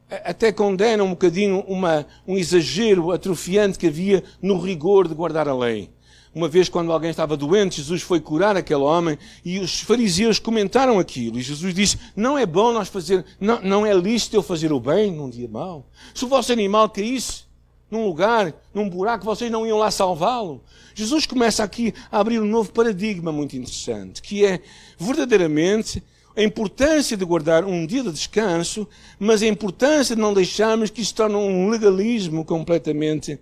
até 0.08 0.52
condena 0.52 1.02
um 1.02 1.10
bocadinho 1.10 1.60
uma, 1.66 2.06
um 2.26 2.36
exagero 2.36 3.10
atrofiante 3.10 3.78
que 3.78 3.86
havia 3.86 4.22
no 4.40 4.58
rigor 4.58 5.08
de 5.08 5.14
guardar 5.14 5.48
a 5.48 5.54
lei. 5.54 5.90
Uma 6.34 6.48
vez, 6.48 6.68
quando 6.68 6.90
alguém 6.90 7.10
estava 7.10 7.36
doente, 7.36 7.76
Jesus 7.76 8.02
foi 8.02 8.18
curar 8.18 8.56
aquele 8.56 8.80
homem 8.80 9.16
e 9.44 9.60
os 9.60 9.80
fariseus 9.80 10.40
comentaram 10.40 10.98
aquilo. 10.98 11.38
E 11.38 11.42
Jesus 11.42 11.72
disse: 11.72 11.96
Não 12.16 12.36
é 12.36 12.44
bom 12.44 12.72
nós 12.72 12.88
fazer, 12.88 13.24
não, 13.38 13.62
não 13.62 13.86
é 13.86 13.94
lícito 13.94 14.34
eu 14.34 14.42
fazer 14.42 14.72
o 14.72 14.80
bem 14.80 15.12
num 15.12 15.30
dia 15.30 15.46
mau. 15.46 15.86
Se 16.12 16.24
o 16.24 16.28
vosso 16.28 16.50
animal 16.50 16.90
caísse 16.90 17.44
num 17.88 18.04
lugar, 18.04 18.52
num 18.74 18.90
buraco, 18.90 19.24
vocês 19.24 19.48
não 19.48 19.64
iam 19.64 19.78
lá 19.78 19.92
salvá-lo. 19.92 20.64
Jesus 20.92 21.24
começa 21.24 21.62
aqui 21.62 21.94
a 22.10 22.18
abrir 22.18 22.40
um 22.40 22.46
novo 22.46 22.72
paradigma 22.72 23.30
muito 23.30 23.56
interessante, 23.56 24.20
que 24.20 24.44
é 24.44 24.60
verdadeiramente 24.98 26.02
a 26.36 26.42
importância 26.42 27.16
de 27.16 27.24
guardar 27.24 27.64
um 27.64 27.86
dia 27.86 28.02
de 28.02 28.10
descanso, 28.10 28.88
mas 29.20 29.40
a 29.40 29.46
importância 29.46 30.16
de 30.16 30.20
não 30.20 30.34
deixarmos 30.34 30.90
que 30.90 31.00
isso 31.00 31.14
torne 31.14 31.36
um 31.36 31.68
legalismo 31.68 32.44
completamente 32.44 33.38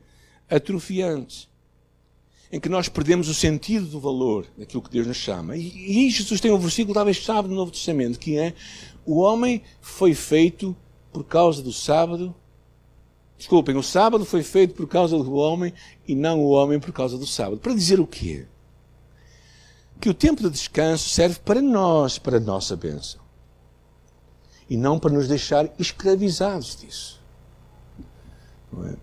atrofiante 0.50 1.50
em 2.52 2.60
que 2.60 2.68
nós 2.68 2.86
perdemos 2.86 3.30
o 3.30 3.34
sentido 3.34 3.86
do 3.86 3.98
valor 3.98 4.46
daquilo 4.58 4.82
que 4.82 4.90
Deus 4.90 5.06
nos 5.06 5.16
chama. 5.16 5.56
E, 5.56 6.06
e 6.06 6.10
Jesus 6.10 6.38
tem 6.38 6.52
um 6.52 6.58
versículo, 6.58 6.92
talvez 6.92 7.16
chave 7.16 7.48
do 7.48 7.54
Novo 7.54 7.72
Testamento, 7.72 8.18
que 8.18 8.38
é: 8.38 8.52
o 9.06 9.20
homem 9.20 9.62
foi 9.80 10.14
feito 10.14 10.76
por 11.10 11.24
causa 11.24 11.62
do 11.62 11.72
sábado. 11.72 12.34
Desculpem, 13.38 13.74
o 13.74 13.82
sábado 13.82 14.24
foi 14.26 14.42
feito 14.42 14.74
por 14.74 14.86
causa 14.86 15.16
do 15.16 15.34
homem 15.34 15.72
e 16.06 16.14
não 16.14 16.40
o 16.40 16.50
homem 16.50 16.78
por 16.78 16.92
causa 16.92 17.16
do 17.16 17.26
sábado. 17.26 17.58
Para 17.58 17.74
dizer 17.74 17.98
o 17.98 18.06
quê? 18.06 18.46
Que 19.98 20.10
o 20.10 20.14
tempo 20.14 20.42
de 20.42 20.50
descanso 20.50 21.08
serve 21.08 21.40
para 21.40 21.62
nós, 21.62 22.18
para 22.18 22.36
a 22.36 22.40
nossa 22.40 22.76
bênção. 22.76 23.20
E 24.68 24.76
não 24.76 24.98
para 24.98 25.12
nos 25.12 25.26
deixar 25.26 25.72
escravizados 25.78 26.76
disso. 26.76 27.20
É? 28.84 28.96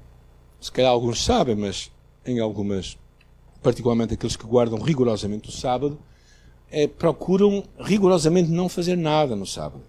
Se 0.62 0.72
calhar 0.72 0.92
alguns 0.92 1.24
sabem, 1.24 1.56
mas 1.56 1.92
em 2.26 2.40
algumas 2.40 2.98
particularmente 3.62 4.14
aqueles 4.14 4.36
que 4.36 4.46
guardam 4.46 4.80
rigorosamente 4.80 5.50
o 5.50 5.52
sábado, 5.52 6.00
é, 6.72 6.88
procuram 6.88 7.64
rigorosamente 7.80 8.50
não 8.50 8.70
fazer 8.70 8.96
nada 8.96 9.36
no 9.36 9.46
sábado. 9.46 9.84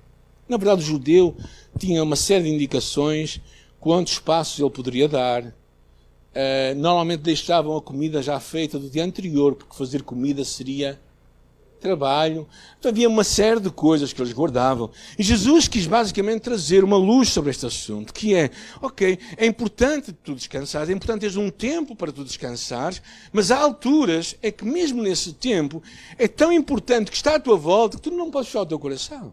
Na 0.48 0.56
verdade, 0.56 0.82
o 0.82 0.84
judeu 0.84 1.36
tinha 1.78 2.02
uma 2.02 2.16
série 2.16 2.44
de 2.44 2.50
indicações 2.50 3.40
quantos 3.78 4.18
passos 4.18 4.58
ele 4.58 4.70
poderia 4.70 5.08
dar. 5.08 5.44
Uh, 5.44 6.74
normalmente 6.76 7.22
deixavam 7.22 7.76
a 7.76 7.82
comida 7.82 8.22
já 8.22 8.38
feita 8.38 8.78
do 8.78 8.88
dia 8.88 9.04
anterior, 9.04 9.54
porque 9.54 9.76
fazer 9.76 10.02
comida 10.02 10.44
seria 10.44 11.00
trabalho. 11.80 12.46
Então 12.78 12.90
havia 12.90 13.08
uma 13.08 13.24
série 13.24 13.60
de 13.60 13.70
coisas 13.70 14.12
que 14.12 14.20
eles 14.20 14.32
guardavam. 14.32 14.90
E 15.18 15.22
Jesus 15.22 15.66
quis 15.66 15.86
basicamente 15.86 16.42
trazer 16.42 16.84
uma 16.84 16.96
luz 16.96 17.30
sobre 17.30 17.50
este 17.50 17.66
assunto, 17.66 18.12
que 18.12 18.34
é, 18.34 18.50
ok, 18.80 19.18
é 19.36 19.46
importante 19.46 20.12
tu 20.12 20.34
descansares, 20.34 20.88
é 20.88 20.92
importante 20.92 21.20
teres 21.20 21.36
um 21.36 21.50
tempo 21.50 21.96
para 21.96 22.12
tu 22.12 22.24
descansares, 22.24 23.02
mas 23.32 23.50
há 23.50 23.58
alturas 23.58 24.36
é 24.42 24.50
que 24.50 24.64
mesmo 24.64 25.02
nesse 25.02 25.32
tempo 25.32 25.82
é 26.18 26.28
tão 26.28 26.52
importante 26.52 27.10
que 27.10 27.16
está 27.16 27.36
à 27.36 27.40
tua 27.40 27.56
volta 27.56 27.96
que 27.96 28.02
tu 28.02 28.10
não 28.10 28.30
podes 28.30 28.48
fechar 28.48 28.62
o 28.62 28.66
teu 28.66 28.78
coração. 28.78 29.32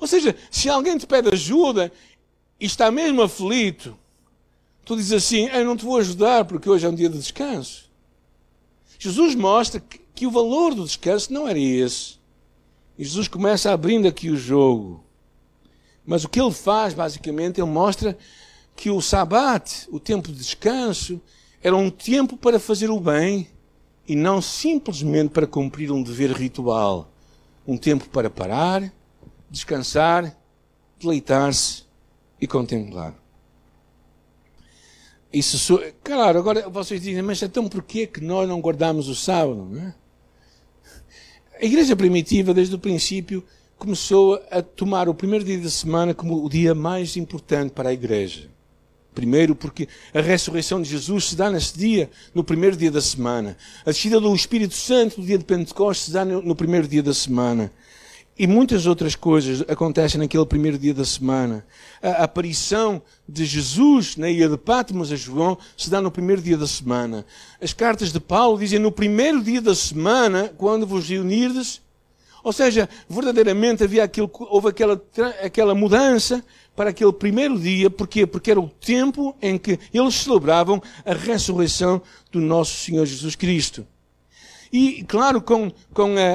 Ou 0.00 0.06
seja, 0.06 0.34
se 0.50 0.68
alguém 0.68 0.96
te 0.98 1.06
pede 1.06 1.28
ajuda 1.28 1.92
e 2.58 2.66
está 2.66 2.90
mesmo 2.90 3.22
aflito, 3.22 3.96
tu 4.84 4.96
dizes 4.96 5.12
assim, 5.12 5.48
eu 5.48 5.64
não 5.64 5.76
te 5.76 5.84
vou 5.84 5.98
ajudar 5.98 6.44
porque 6.44 6.68
hoje 6.68 6.86
é 6.86 6.88
um 6.88 6.94
dia 6.94 7.08
de 7.08 7.18
descanso. 7.18 7.90
Jesus 8.98 9.34
mostra 9.34 9.80
que 9.80 10.03
que 10.14 10.26
o 10.26 10.30
valor 10.30 10.74
do 10.74 10.84
descanso 10.84 11.32
não 11.32 11.48
era 11.48 11.58
esse. 11.58 12.18
E 12.96 13.04
Jesus 13.04 13.26
começa 13.26 13.72
abrindo 13.72 14.06
aqui 14.06 14.30
o 14.30 14.36
jogo. 14.36 15.04
Mas 16.06 16.22
o 16.24 16.28
que 16.28 16.40
ele 16.40 16.52
faz, 16.52 16.94
basicamente, 16.94 17.60
ele 17.60 17.70
mostra 17.70 18.16
que 18.76 18.90
o 18.90 19.00
sabat, 19.00 19.88
o 19.90 19.98
tempo 19.98 20.28
de 20.28 20.38
descanso, 20.38 21.20
era 21.62 21.74
um 21.74 21.90
tempo 21.90 22.36
para 22.36 22.60
fazer 22.60 22.90
o 22.90 23.00
bem 23.00 23.48
e 24.06 24.14
não 24.14 24.40
simplesmente 24.40 25.30
para 25.30 25.46
cumprir 25.46 25.90
um 25.90 26.02
dever 26.02 26.30
ritual. 26.30 27.10
Um 27.66 27.76
tempo 27.76 28.08
para 28.10 28.28
parar, 28.28 28.92
descansar, 29.50 30.36
deleitar-se 31.00 31.84
e 32.40 32.46
contemplar. 32.46 33.14
Isso, 35.32 35.82
claro, 36.04 36.38
agora 36.38 36.68
vocês 36.68 37.02
dizem, 37.02 37.22
mas 37.22 37.42
então 37.42 37.68
porquê 37.68 38.06
que 38.06 38.20
nós 38.20 38.48
não 38.48 38.60
guardamos 38.60 39.08
o 39.08 39.16
sábado? 39.16 39.64
Não 39.64 39.80
é? 39.80 39.94
A 41.64 41.66
igreja 41.66 41.96
primitiva, 41.96 42.52
desde 42.52 42.74
o 42.74 42.78
princípio, 42.78 43.42
começou 43.78 44.38
a 44.50 44.60
tomar 44.60 45.08
o 45.08 45.14
primeiro 45.14 45.42
dia 45.42 45.56
da 45.56 45.70
semana 45.70 46.12
como 46.12 46.44
o 46.44 46.48
dia 46.50 46.74
mais 46.74 47.16
importante 47.16 47.70
para 47.70 47.88
a 47.88 47.92
igreja. 47.94 48.50
Primeiro, 49.14 49.56
porque 49.56 49.88
a 50.12 50.20
ressurreição 50.20 50.82
de 50.82 50.90
Jesus 50.90 51.30
se 51.30 51.36
dá 51.36 51.50
nesse 51.50 51.78
dia, 51.78 52.10
no 52.34 52.44
primeiro 52.44 52.76
dia 52.76 52.90
da 52.90 53.00
semana. 53.00 53.56
A 53.86 53.92
descida 53.92 54.20
do 54.20 54.34
Espírito 54.34 54.74
Santo 54.74 55.18
no 55.18 55.26
dia 55.26 55.38
de 55.38 55.44
Pentecostes 55.46 56.04
se 56.04 56.12
dá 56.12 56.22
no 56.22 56.54
primeiro 56.54 56.86
dia 56.86 57.02
da 57.02 57.14
semana. 57.14 57.72
E 58.36 58.48
muitas 58.48 58.84
outras 58.84 59.14
coisas 59.14 59.62
acontecem 59.68 60.18
naquele 60.18 60.44
primeiro 60.44 60.76
dia 60.76 60.92
da 60.92 61.04
semana. 61.04 61.64
A 62.02 62.24
aparição 62.24 63.00
de 63.28 63.44
Jesus 63.44 64.16
na 64.16 64.28
ilha 64.28 64.48
de 64.48 64.58
Patmos 64.58 65.12
a 65.12 65.16
João 65.16 65.56
se 65.76 65.88
dá 65.88 66.00
no 66.00 66.10
primeiro 66.10 66.42
dia 66.42 66.56
da 66.56 66.66
semana. 66.66 67.24
As 67.62 67.72
cartas 67.72 68.12
de 68.12 68.18
Paulo 68.18 68.58
dizem 68.58 68.80
no 68.80 68.90
primeiro 68.90 69.40
dia 69.40 69.62
da 69.62 69.72
semana, 69.72 70.52
quando 70.58 70.84
vos 70.84 71.08
reunirdes. 71.08 71.80
Ou 72.42 72.52
seja, 72.52 72.88
verdadeiramente 73.08 73.84
havia 73.84 74.02
aquilo, 74.02 74.28
houve 74.50 74.68
aquela, 74.68 75.00
aquela 75.40 75.74
mudança 75.74 76.44
para 76.74 76.90
aquele 76.90 77.12
primeiro 77.12 77.56
dia. 77.56 77.88
Porquê? 77.88 78.26
Porque 78.26 78.50
era 78.50 78.60
o 78.60 78.68
tempo 78.68 79.36
em 79.40 79.56
que 79.56 79.78
eles 79.92 80.14
celebravam 80.16 80.82
a 81.06 81.14
ressurreição 81.14 82.02
do 82.32 82.40
nosso 82.40 82.76
Senhor 82.78 83.06
Jesus 83.06 83.36
Cristo. 83.36 83.86
E, 84.72 85.04
claro, 85.04 85.40
com, 85.40 85.70
com 85.92 86.16
a, 86.16 86.32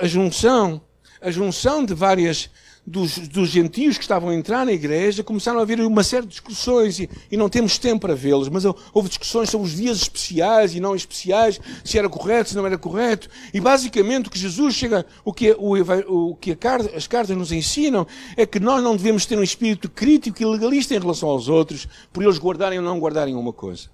a, 0.00 0.04
a 0.04 0.06
junção 0.06 0.80
a 1.24 1.30
junção 1.30 1.84
de 1.84 1.94
várias 1.94 2.50
dos, 2.86 3.16
dos, 3.16 3.48
gentios 3.48 3.96
que 3.96 4.04
estavam 4.04 4.28
a 4.28 4.34
entrar 4.34 4.66
na 4.66 4.72
igreja, 4.72 5.24
começaram 5.24 5.58
a 5.58 5.62
haver 5.62 5.80
uma 5.80 6.04
série 6.04 6.26
de 6.26 6.32
discussões 6.32 7.00
e, 7.00 7.08
e 7.32 7.36
não 7.36 7.48
temos 7.48 7.78
tempo 7.78 8.02
para 8.02 8.14
vê-los, 8.14 8.50
mas 8.50 8.64
houve 8.92 9.08
discussões 9.08 9.48
sobre 9.48 9.66
os 9.66 9.74
dias 9.74 9.96
especiais 9.96 10.74
e 10.74 10.80
não 10.80 10.94
especiais, 10.94 11.58
se 11.82 11.98
era 11.98 12.10
correto, 12.10 12.50
se 12.50 12.56
não 12.56 12.66
era 12.66 12.76
correto. 12.76 13.30
E 13.54 13.60
basicamente 13.60 14.28
o 14.28 14.30
que 14.30 14.38
Jesus 14.38 14.74
chega, 14.74 15.06
o 15.24 15.32
que, 15.32 15.52
o, 15.58 16.30
o 16.30 16.36
que 16.36 16.56
as 16.94 17.06
cartas 17.06 17.34
nos 17.34 17.52
ensinam 17.52 18.06
é 18.36 18.44
que 18.44 18.60
nós 18.60 18.82
não 18.82 18.94
devemos 18.94 19.24
ter 19.24 19.38
um 19.38 19.42
espírito 19.42 19.88
crítico 19.88 20.42
e 20.42 20.44
legalista 20.44 20.94
em 20.94 20.98
relação 20.98 21.30
aos 21.30 21.48
outros, 21.48 21.88
por 22.12 22.22
eles 22.22 22.38
guardarem 22.38 22.78
ou 22.78 22.84
não 22.84 23.00
guardarem 23.00 23.34
uma 23.34 23.52
coisa. 23.52 23.93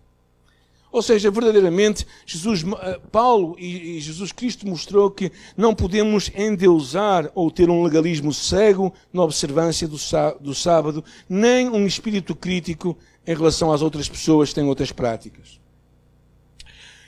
Ou 0.92 1.02
seja, 1.02 1.30
verdadeiramente, 1.30 2.04
Jesus, 2.26 2.64
eh, 2.64 3.00
Paulo 3.12 3.56
e 3.58 4.00
Jesus 4.00 4.32
Cristo 4.32 4.66
mostrou 4.66 5.10
que 5.10 5.30
não 5.56 5.72
podemos 5.72 6.30
endeusar 6.34 7.30
ou 7.34 7.50
ter 7.50 7.70
um 7.70 7.84
legalismo 7.84 8.34
cego 8.34 8.92
na 9.12 9.22
observância 9.22 9.86
do 9.86 10.54
sábado, 10.54 11.04
nem 11.28 11.68
um 11.68 11.86
espírito 11.86 12.34
crítico 12.34 12.98
em 13.24 13.34
relação 13.34 13.72
às 13.72 13.82
outras 13.82 14.08
pessoas 14.08 14.48
que 14.48 14.56
têm 14.56 14.64
outras 14.64 14.90
práticas. 14.90 15.60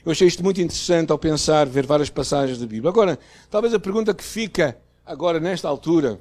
Eu 0.04 0.12
achei 0.12 0.28
isto 0.28 0.44
muito 0.44 0.60
interessante 0.60 1.10
ao 1.10 1.18
pensar, 1.18 1.66
ver 1.66 1.86
várias 1.86 2.10
passagens 2.10 2.58
da 2.58 2.66
Bíblia. 2.66 2.90
Agora, 2.90 3.18
talvez 3.50 3.74
a 3.74 3.80
pergunta 3.80 4.14
que 4.14 4.22
fica 4.22 4.76
agora 5.04 5.40
nesta 5.40 5.68
altura, 5.68 6.20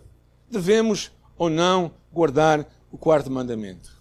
devemos 0.50 1.12
ou 1.38 1.50
não 1.50 1.92
guardar 2.12 2.68
o 2.92 2.98
quarto 2.98 3.32
mandamento? 3.32 3.92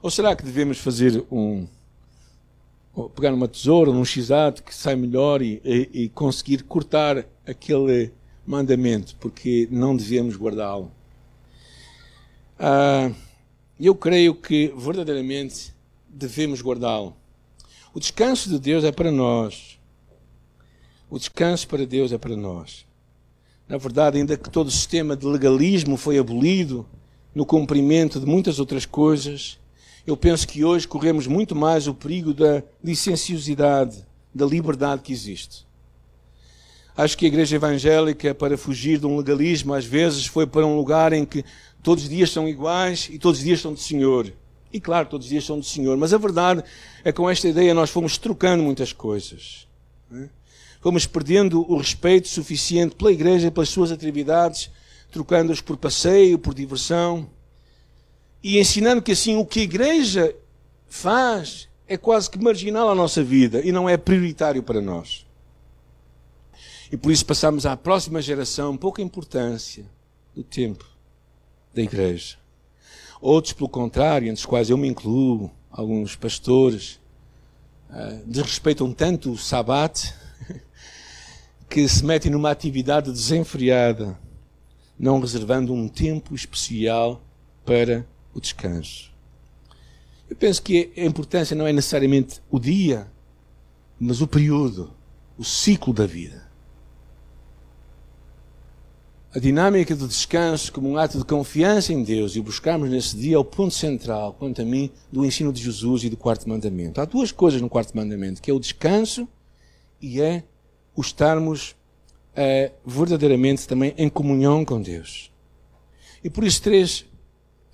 Ou 0.00 0.10
será 0.10 0.34
que 0.34 0.44
devemos 0.44 0.78
fazer 0.78 1.24
um 1.30 1.66
pegar 3.14 3.30
numa 3.30 3.46
tesoura, 3.46 3.92
num 3.92 4.04
x 4.04 4.28
que 4.64 4.74
sai 4.74 4.96
melhor 4.96 5.42
e, 5.42 5.60
e, 5.64 6.04
e 6.04 6.08
conseguir 6.08 6.64
cortar 6.64 7.26
aquele 7.46 8.12
mandamento, 8.46 9.14
porque 9.20 9.68
não 9.70 9.94
devemos 9.94 10.36
guardá-lo. 10.36 10.90
Ah, 12.58 13.10
eu 13.78 13.94
creio 13.94 14.34
que 14.34 14.72
verdadeiramente 14.76 15.74
devemos 16.08 16.60
guardá-lo. 16.60 17.14
O 17.94 18.00
descanso 18.00 18.48
de 18.48 18.58
Deus 18.58 18.84
é 18.84 18.90
para 18.90 19.10
nós. 19.10 19.78
O 21.10 21.18
descanso 21.18 21.68
para 21.68 21.86
Deus 21.86 22.12
é 22.12 22.18
para 22.18 22.36
nós. 22.36 22.86
Na 23.68 23.76
verdade, 23.76 24.18
ainda 24.18 24.36
que 24.36 24.50
todo 24.50 24.68
o 24.68 24.70
sistema 24.70 25.16
de 25.16 25.26
legalismo 25.26 25.96
foi 25.96 26.18
abolido 26.18 26.86
no 27.34 27.46
cumprimento 27.46 28.18
de 28.18 28.26
muitas 28.26 28.58
outras 28.58 28.84
coisas, 28.84 29.57
eu 30.08 30.16
penso 30.16 30.48
que 30.48 30.64
hoje 30.64 30.88
corremos 30.88 31.26
muito 31.26 31.54
mais 31.54 31.86
o 31.86 31.92
perigo 31.92 32.32
da 32.32 32.62
licenciosidade, 32.82 34.06
da 34.34 34.46
liberdade 34.46 35.02
que 35.02 35.12
existe. 35.12 35.66
Acho 36.96 37.16
que 37.16 37.26
a 37.26 37.28
igreja 37.28 37.56
evangélica, 37.56 38.34
para 38.34 38.56
fugir 38.56 38.98
de 38.98 39.04
um 39.04 39.18
legalismo, 39.18 39.74
às 39.74 39.84
vezes 39.84 40.24
foi 40.24 40.46
para 40.46 40.64
um 40.64 40.76
lugar 40.76 41.12
em 41.12 41.26
que 41.26 41.44
todos 41.82 42.04
os 42.04 42.10
dias 42.10 42.30
são 42.30 42.48
iguais 42.48 43.10
e 43.12 43.18
todos 43.18 43.38
os 43.38 43.44
dias 43.44 43.60
são 43.60 43.74
do 43.74 43.78
Senhor. 43.78 44.32
E 44.72 44.80
claro, 44.80 45.10
todos 45.10 45.26
os 45.26 45.30
dias 45.30 45.44
são 45.44 45.58
do 45.58 45.64
Senhor. 45.64 45.94
Mas 45.98 46.14
a 46.14 46.18
verdade 46.18 46.64
é 47.04 47.12
que 47.12 47.18
com 47.18 47.28
esta 47.28 47.46
ideia 47.46 47.74
nós 47.74 47.90
fomos 47.90 48.16
trocando 48.16 48.62
muitas 48.62 48.94
coisas. 48.94 49.68
É? 50.10 50.30
Fomos 50.80 51.04
perdendo 51.04 51.70
o 51.70 51.76
respeito 51.76 52.28
suficiente 52.28 52.96
pela 52.96 53.12
igreja 53.12 53.48
e 53.48 53.50
pelas 53.50 53.68
suas 53.68 53.92
atividades, 53.92 54.70
trocando-os 55.12 55.60
por 55.60 55.76
passeio, 55.76 56.38
por 56.38 56.54
diversão 56.54 57.28
e 58.42 58.58
ensinando 58.58 59.02
que 59.02 59.12
assim 59.12 59.36
o 59.36 59.44
que 59.44 59.60
a 59.60 59.64
igreja 59.64 60.34
faz 60.86 61.68
é 61.86 61.96
quase 61.96 62.30
que 62.30 62.38
marginal 62.38 62.90
à 62.90 62.94
nossa 62.94 63.22
vida 63.22 63.60
e 63.64 63.72
não 63.72 63.88
é 63.88 63.96
prioritário 63.96 64.62
para 64.62 64.80
nós. 64.80 65.26
E 66.90 66.96
por 66.96 67.12
isso 67.12 67.24
passamos 67.26 67.66
à 67.66 67.76
próxima 67.76 68.22
geração 68.22 68.76
pouca 68.76 69.02
importância 69.02 69.84
do 70.34 70.42
tempo 70.42 70.84
da 71.74 71.82
igreja. 71.82 72.36
Outros, 73.20 73.52
pelo 73.52 73.68
contrário, 73.68 74.28
entre 74.28 74.38
os 74.38 74.46
quais 74.46 74.70
eu 74.70 74.78
me 74.78 74.88
incluo, 74.88 75.50
alguns 75.70 76.14
pastores, 76.14 77.00
uh, 77.90 78.22
desrespeitam 78.26 78.92
tanto 78.92 79.32
o 79.32 79.38
sabate 79.38 80.14
que 81.68 81.86
se 81.88 82.04
metem 82.04 82.30
numa 82.30 82.50
atividade 82.50 83.10
desenfreada, 83.10 84.18
não 84.98 85.20
reservando 85.20 85.74
um 85.74 85.88
tempo 85.88 86.34
especial 86.34 87.20
para 87.64 88.06
o 88.34 88.40
descanso. 88.40 89.12
Eu 90.28 90.36
penso 90.36 90.62
que 90.62 90.92
a 90.96 91.04
importância 91.04 91.56
não 91.56 91.66
é 91.66 91.72
necessariamente 91.72 92.40
o 92.50 92.58
dia, 92.58 93.10
mas 93.98 94.20
o 94.20 94.26
período, 94.26 94.92
o 95.38 95.44
ciclo 95.44 95.92
da 95.92 96.06
vida. 96.06 96.46
A 99.34 99.38
dinâmica 99.38 99.94
do 99.94 100.08
descanso 100.08 100.72
como 100.72 100.88
um 100.88 100.96
ato 100.96 101.18
de 101.18 101.24
confiança 101.24 101.92
em 101.92 102.02
Deus 102.02 102.34
e 102.34 102.40
buscarmos 102.40 102.90
nesse 102.90 103.16
dia 103.16 103.36
é 103.36 103.38
o 103.38 103.44
ponto 103.44 103.74
central, 103.74 104.34
quanto 104.34 104.62
a 104.62 104.64
mim, 104.64 104.90
do 105.12 105.24
ensino 105.24 105.52
de 105.52 105.62
Jesus 105.62 106.04
e 106.04 106.10
do 106.10 106.16
quarto 106.16 106.48
mandamento. 106.48 107.00
Há 107.00 107.04
duas 107.04 107.30
coisas 107.30 107.60
no 107.60 107.68
quarto 107.68 107.96
mandamento, 107.96 108.40
que 108.40 108.50
é 108.50 108.54
o 108.54 108.60
descanso 108.60 109.28
e 110.00 110.20
é 110.20 110.44
o 110.96 111.00
estarmos 111.00 111.76
é, 112.34 112.72
verdadeiramente 112.84 113.66
também 113.66 113.94
em 113.98 114.08
comunhão 114.08 114.64
com 114.64 114.80
Deus. 114.80 115.30
E 116.22 116.30
por 116.30 116.44
isso 116.44 116.62
três 116.62 117.04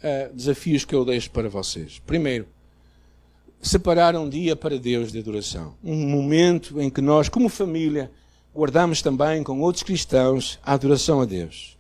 uh, 0.04 0.34
desafios 0.34 0.84
que 0.84 0.94
eu 0.94 1.04
deixo 1.04 1.30
para 1.30 1.48
vocês. 1.48 2.00
Primeiro, 2.06 2.46
separar 3.62 4.14
um 4.14 4.28
dia 4.28 4.54
para 4.54 4.78
Deus 4.78 5.10
de 5.10 5.18
adoração. 5.18 5.74
Um 5.82 6.06
momento 6.08 6.80
em 6.80 6.90
que 6.90 7.00
nós, 7.00 7.28
como 7.28 7.48
família, 7.48 8.10
guardamos 8.54 9.00
também 9.00 9.42
com 9.42 9.60
outros 9.60 9.82
cristãos 9.82 10.58
a 10.62 10.74
adoração 10.74 11.20
a 11.20 11.24
Deus. 11.24 11.76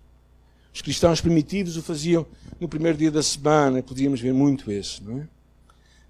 Os 0.72 0.82
cristãos 0.82 1.20
primitivos 1.20 1.76
o 1.76 1.82
faziam 1.82 2.26
no 2.58 2.68
primeiro 2.68 2.98
dia 2.98 3.10
da 3.10 3.22
semana, 3.22 3.82
podíamos 3.82 4.20
ver 4.20 4.32
muito 4.32 4.72
isso, 4.72 5.04
não 5.04 5.20
é? 5.20 5.28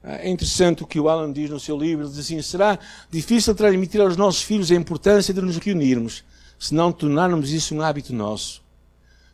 É 0.07 0.31
interessante 0.31 0.83
o 0.83 0.87
que 0.87 1.01
o 1.01 1.09
Alan 1.09 1.33
diz 1.33 1.49
no 1.49 1.59
seu 1.59 1.79
livro, 1.79 2.07
diz 2.07 2.19
assim, 2.19 2.41
será 2.43 2.79
difícil 3.11 3.55
transmitir 3.55 4.03
aos 4.03 4.19
nossos 4.19 4.43
filhos 4.43 4.71
a 4.71 4.75
importância 4.75 5.33
de 5.33 5.41
nos 5.41 5.57
reunirmos, 5.57 6.23
se 6.59 6.75
não 6.75 6.93
tornarmos 6.93 7.51
isso 7.51 7.75
um 7.75 7.81
hábito 7.81 8.13
nosso. 8.15 8.63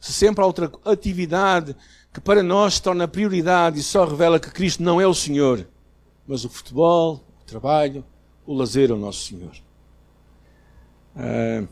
Se 0.00 0.12
sempre 0.12 0.42
há 0.42 0.46
outra 0.46 0.70
atividade 0.84 1.74
que 2.12 2.20
para 2.20 2.42
nós 2.42 2.74
se 2.74 2.82
torna 2.82 3.06
prioridade 3.06 3.78
e 3.78 3.82
só 3.82 4.04
revela 4.04 4.40
que 4.40 4.50
Cristo 4.50 4.82
não 4.82 5.00
é 5.00 5.06
o 5.06 5.14
Senhor, 5.14 5.66
mas 6.26 6.44
o 6.44 6.48
futebol, 6.48 7.24
o 7.42 7.44
trabalho, 7.44 8.04
o 8.46 8.54
lazer 8.54 8.90
é 8.90 8.94
o 8.94 8.98
nosso 8.98 9.26
Senhor. 9.26 9.52
Uh, 11.14 11.68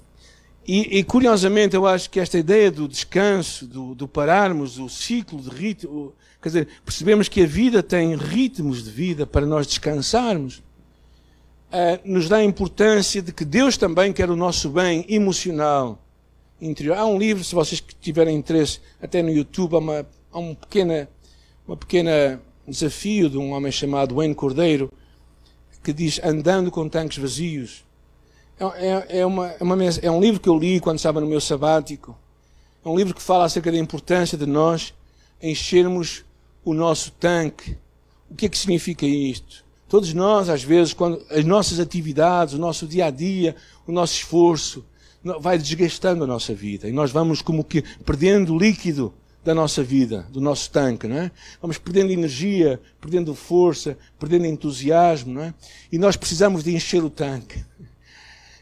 e, 0.67 0.99
e, 0.99 1.05
curiosamente 1.05 1.75
eu 1.75 1.87
acho 1.87 2.11
que 2.11 2.21
esta 2.21 2.39
ideia 2.39 2.71
do 2.71 2.87
descanso, 2.87 3.67
do, 3.67 3.95
do 3.95 4.07
pararmos, 4.07 4.79
o 4.79 4.89
ciclo 4.89 5.41
de 5.41 5.49
ritmo, 5.49 6.13
Quer 6.41 6.49
dizer, 6.49 6.69
percebemos 6.85 7.29
que 7.29 7.43
a 7.43 7.47
vida 7.47 7.83
tem 7.83 8.15
ritmos 8.15 8.85
de 8.85 8.91
vida 8.91 9.27
para 9.27 9.45
nós 9.45 9.67
descansarmos. 9.67 10.59
Uh, 11.69 12.01
nos 12.05 12.29
dá 12.29 12.37
a 12.37 12.45
importância 12.45 13.21
de 13.21 13.33
que 13.33 13.45
Deus 13.45 13.77
também 13.77 14.13
quer 14.13 14.31
o 14.31 14.37
nosso 14.37 14.71
bem 14.71 15.05
emocional, 15.09 16.03
interior. 16.61 16.97
Há 16.97 17.05
um 17.05 17.19
livro, 17.19 17.43
se 17.43 17.55
vocês 17.55 17.83
tiverem 18.01 18.37
interesse, 18.37 18.81
até 19.03 19.21
no 19.21 19.31
YouTube, 19.31 19.75
há, 19.75 19.79
uma, 19.79 20.07
há 20.33 20.39
um 20.39 20.55
pequena, 20.55 21.09
uma 21.67 21.77
pequena 21.77 22.41
desafio 22.67 23.31
de 23.31 23.39
um 23.39 23.53
homem 23.53 23.73
chamado 23.73 24.15
Wayne 24.15 24.35
Cordeiro, 24.35 24.93
que 25.83 25.93
diz 25.93 26.21
Andando 26.23 26.71
com 26.71 26.89
Tanques 26.89 27.19
Vazios. 27.19 27.85
É, 28.59 28.65
é, 28.65 29.21
é, 29.21 29.27
uma, 29.27 29.49
é, 29.49 29.63
uma, 29.63 29.77
é 30.03 30.11
um 30.11 30.21
livro 30.21 30.41
que 30.41 30.49
eu 30.49 30.59
li 30.59 30.81
quando 30.81 30.99
estava 30.99 31.21
no 31.21 31.27
meu 31.27 31.41
sabático. 31.41 32.17
É 32.85 32.89
um 32.89 32.97
livro 32.97 33.15
que 33.15 33.23
fala 33.23 33.45
acerca 33.45 33.71
da 33.71 33.79
importância 33.79 34.37
de 34.37 34.47
nós 34.47 34.93
enchermos 35.43 36.25
o 36.65 36.75
nosso 36.75 37.13
tanque. 37.13 37.77
O 38.31 38.35
que 38.35 38.47
é 38.47 38.49
que 38.49 38.59
significa 38.59 39.07
isto? 39.07 39.65
Todos 39.89 40.13
nós, 40.13 40.51
às 40.51 40.63
vezes, 40.63 40.93
quando 40.93 41.25
as 41.31 41.45
nossas 41.45 41.81
atividades, 41.81 42.55
o 42.55 42.59
nosso 42.59 42.87
dia 42.87 43.07
a 43.07 43.11
dia, 43.11 43.57
o 43.87 43.93
nosso 43.93 44.15
esforço, 44.15 44.85
vai 45.41 45.57
desgastando 45.57 46.25
a 46.25 46.27
nossa 46.27 46.55
vida 46.55 46.89
e 46.89 46.93
nós 46.93 47.11
vamos 47.11 47.43
como 47.43 47.65
que 47.65 47.83
perdendo 48.05 48.57
líquido 48.57 49.13
da 49.49 49.55
nossa 49.55 49.83
vida, 49.83 50.27
do 50.31 50.43
nosso 50.43 50.71
tanque, 50.71 51.09
não 51.09 51.17
é? 51.17 51.31
Vamos 51.59 51.79
perdendo 51.79 52.13
energia, 52.13 52.79
perdendo 53.01 53.35
força, 53.35 53.97
perdendo 54.19 54.45
entusiasmo, 54.45 55.33
não 55.33 55.43
é? 55.43 55.55
E 55.91 55.97
nós 55.97 56.17
precisamos 56.17 56.63
de 56.63 56.75
encher 56.75 57.03
o 57.03 57.09
tanque. 57.09 57.65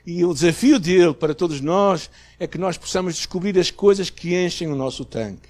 E 0.07 0.25
o 0.25 0.33
desafio 0.33 0.79
dele 0.79 1.13
para 1.13 1.35
todos 1.35 1.61
nós 1.61 2.09
é 2.39 2.47
que 2.47 2.57
nós 2.57 2.79
possamos 2.79 3.17
descobrir 3.17 3.59
as 3.59 3.69
coisas 3.69 4.11
que 4.11 4.37
enchem 4.37 4.69
o 4.69 4.77
nosso 4.77 5.05
tanque. 5.05 5.49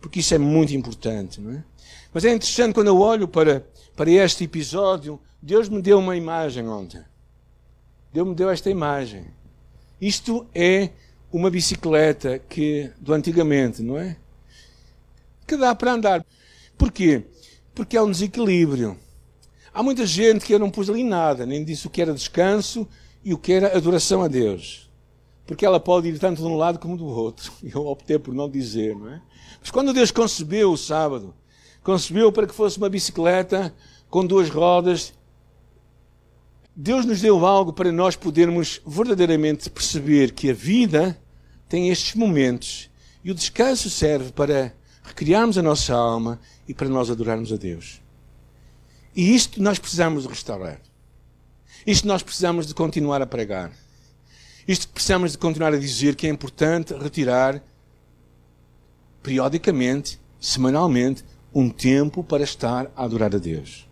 Porque 0.00 0.18
isso 0.18 0.34
é 0.34 0.38
muito 0.38 0.74
importante, 0.74 1.40
não 1.40 1.52
é? 1.52 1.64
Mas 2.12 2.24
é 2.24 2.34
interessante 2.34 2.74
quando 2.74 2.88
eu 2.88 2.98
olho 2.98 3.28
para, 3.28 3.64
para 3.94 4.10
este 4.10 4.42
episódio, 4.42 5.20
Deus 5.40 5.68
me 5.68 5.80
deu 5.80 6.00
uma 6.00 6.16
imagem 6.16 6.66
ontem. 6.66 7.00
Deus 8.12 8.26
me 8.26 8.34
deu 8.34 8.50
esta 8.50 8.68
imagem. 8.68 9.26
Isto 10.00 10.44
é 10.52 10.90
uma 11.32 11.48
bicicleta 11.48 12.40
que 12.40 12.90
do 12.98 13.12
antigamente, 13.12 13.80
não 13.80 13.96
é? 13.96 14.16
Que 15.46 15.56
dá 15.56 15.74
para 15.74 15.92
andar. 15.92 16.26
Porquê? 16.76 17.24
Porque 17.74 17.96
há 17.96 18.02
um 18.02 18.10
desequilíbrio. 18.10 18.98
Há 19.72 19.82
muita 19.82 20.06
gente 20.06 20.44
que 20.44 20.54
eu 20.54 20.58
não 20.58 20.70
pus 20.70 20.88
ali 20.88 21.02
nada, 21.02 21.44
nem 21.44 21.64
disse 21.64 21.86
o 21.86 21.90
que 21.90 22.00
era 22.00 22.14
descanso 22.14 22.86
e 23.24 23.34
o 23.34 23.38
que 23.38 23.52
era 23.52 23.76
adoração 23.76 24.22
a 24.22 24.28
Deus. 24.28 24.90
Porque 25.46 25.66
ela 25.66 25.80
pode 25.80 26.08
ir 26.08 26.18
tanto 26.18 26.40
de 26.40 26.46
um 26.46 26.56
lado 26.56 26.78
como 26.78 26.96
do 26.96 27.06
outro. 27.06 27.52
Eu 27.62 27.86
optei 27.86 28.18
por 28.18 28.32
não 28.32 28.48
dizer, 28.48 28.96
não 28.96 29.08
é? 29.08 29.20
Mas 29.60 29.70
quando 29.70 29.92
Deus 29.92 30.10
concebeu 30.10 30.72
o 30.72 30.76
sábado, 30.76 31.34
concebeu 31.82 32.30
para 32.30 32.46
que 32.46 32.54
fosse 32.54 32.78
uma 32.78 32.88
bicicleta 32.88 33.74
com 34.08 34.24
duas 34.24 34.48
rodas. 34.48 35.12
Deus 36.76 37.04
nos 37.04 37.20
deu 37.20 37.44
algo 37.44 37.72
para 37.72 37.92
nós 37.92 38.16
podermos 38.16 38.80
verdadeiramente 38.86 39.68
perceber 39.68 40.32
que 40.32 40.50
a 40.50 40.54
vida 40.54 41.20
tem 41.68 41.90
estes 41.90 42.14
momentos 42.14 42.90
e 43.24 43.30
o 43.30 43.34
descanso 43.34 43.88
serve 43.90 44.32
para 44.32 44.74
recriarmos 45.04 45.58
a 45.58 45.62
nossa 45.62 45.94
alma 45.94 46.40
e 46.66 46.74
para 46.74 46.88
nós 46.88 47.10
adorarmos 47.10 47.52
a 47.52 47.56
Deus. 47.56 48.00
E 49.14 49.34
isto 49.34 49.62
nós 49.62 49.78
precisamos 49.78 50.24
de 50.24 50.28
restaurar. 50.28 50.80
Isto 51.86 52.08
nós 52.08 52.22
precisamos 52.22 52.66
de 52.66 52.74
continuar 52.74 53.20
a 53.20 53.26
pregar. 53.26 53.70
Isto 54.66 54.88
precisamos 54.88 55.32
de 55.32 55.38
continuar 55.38 55.74
a 55.74 55.78
dizer 55.78 56.16
que 56.16 56.26
é 56.26 56.30
importante 56.30 56.94
retirar 56.94 57.62
periodicamente, 59.22 60.18
semanalmente, 60.40 61.22
um 61.54 61.68
tempo 61.68 62.24
para 62.24 62.42
estar 62.42 62.90
a 62.96 63.04
adorar 63.04 63.34
a 63.34 63.38
Deus. 63.38 63.86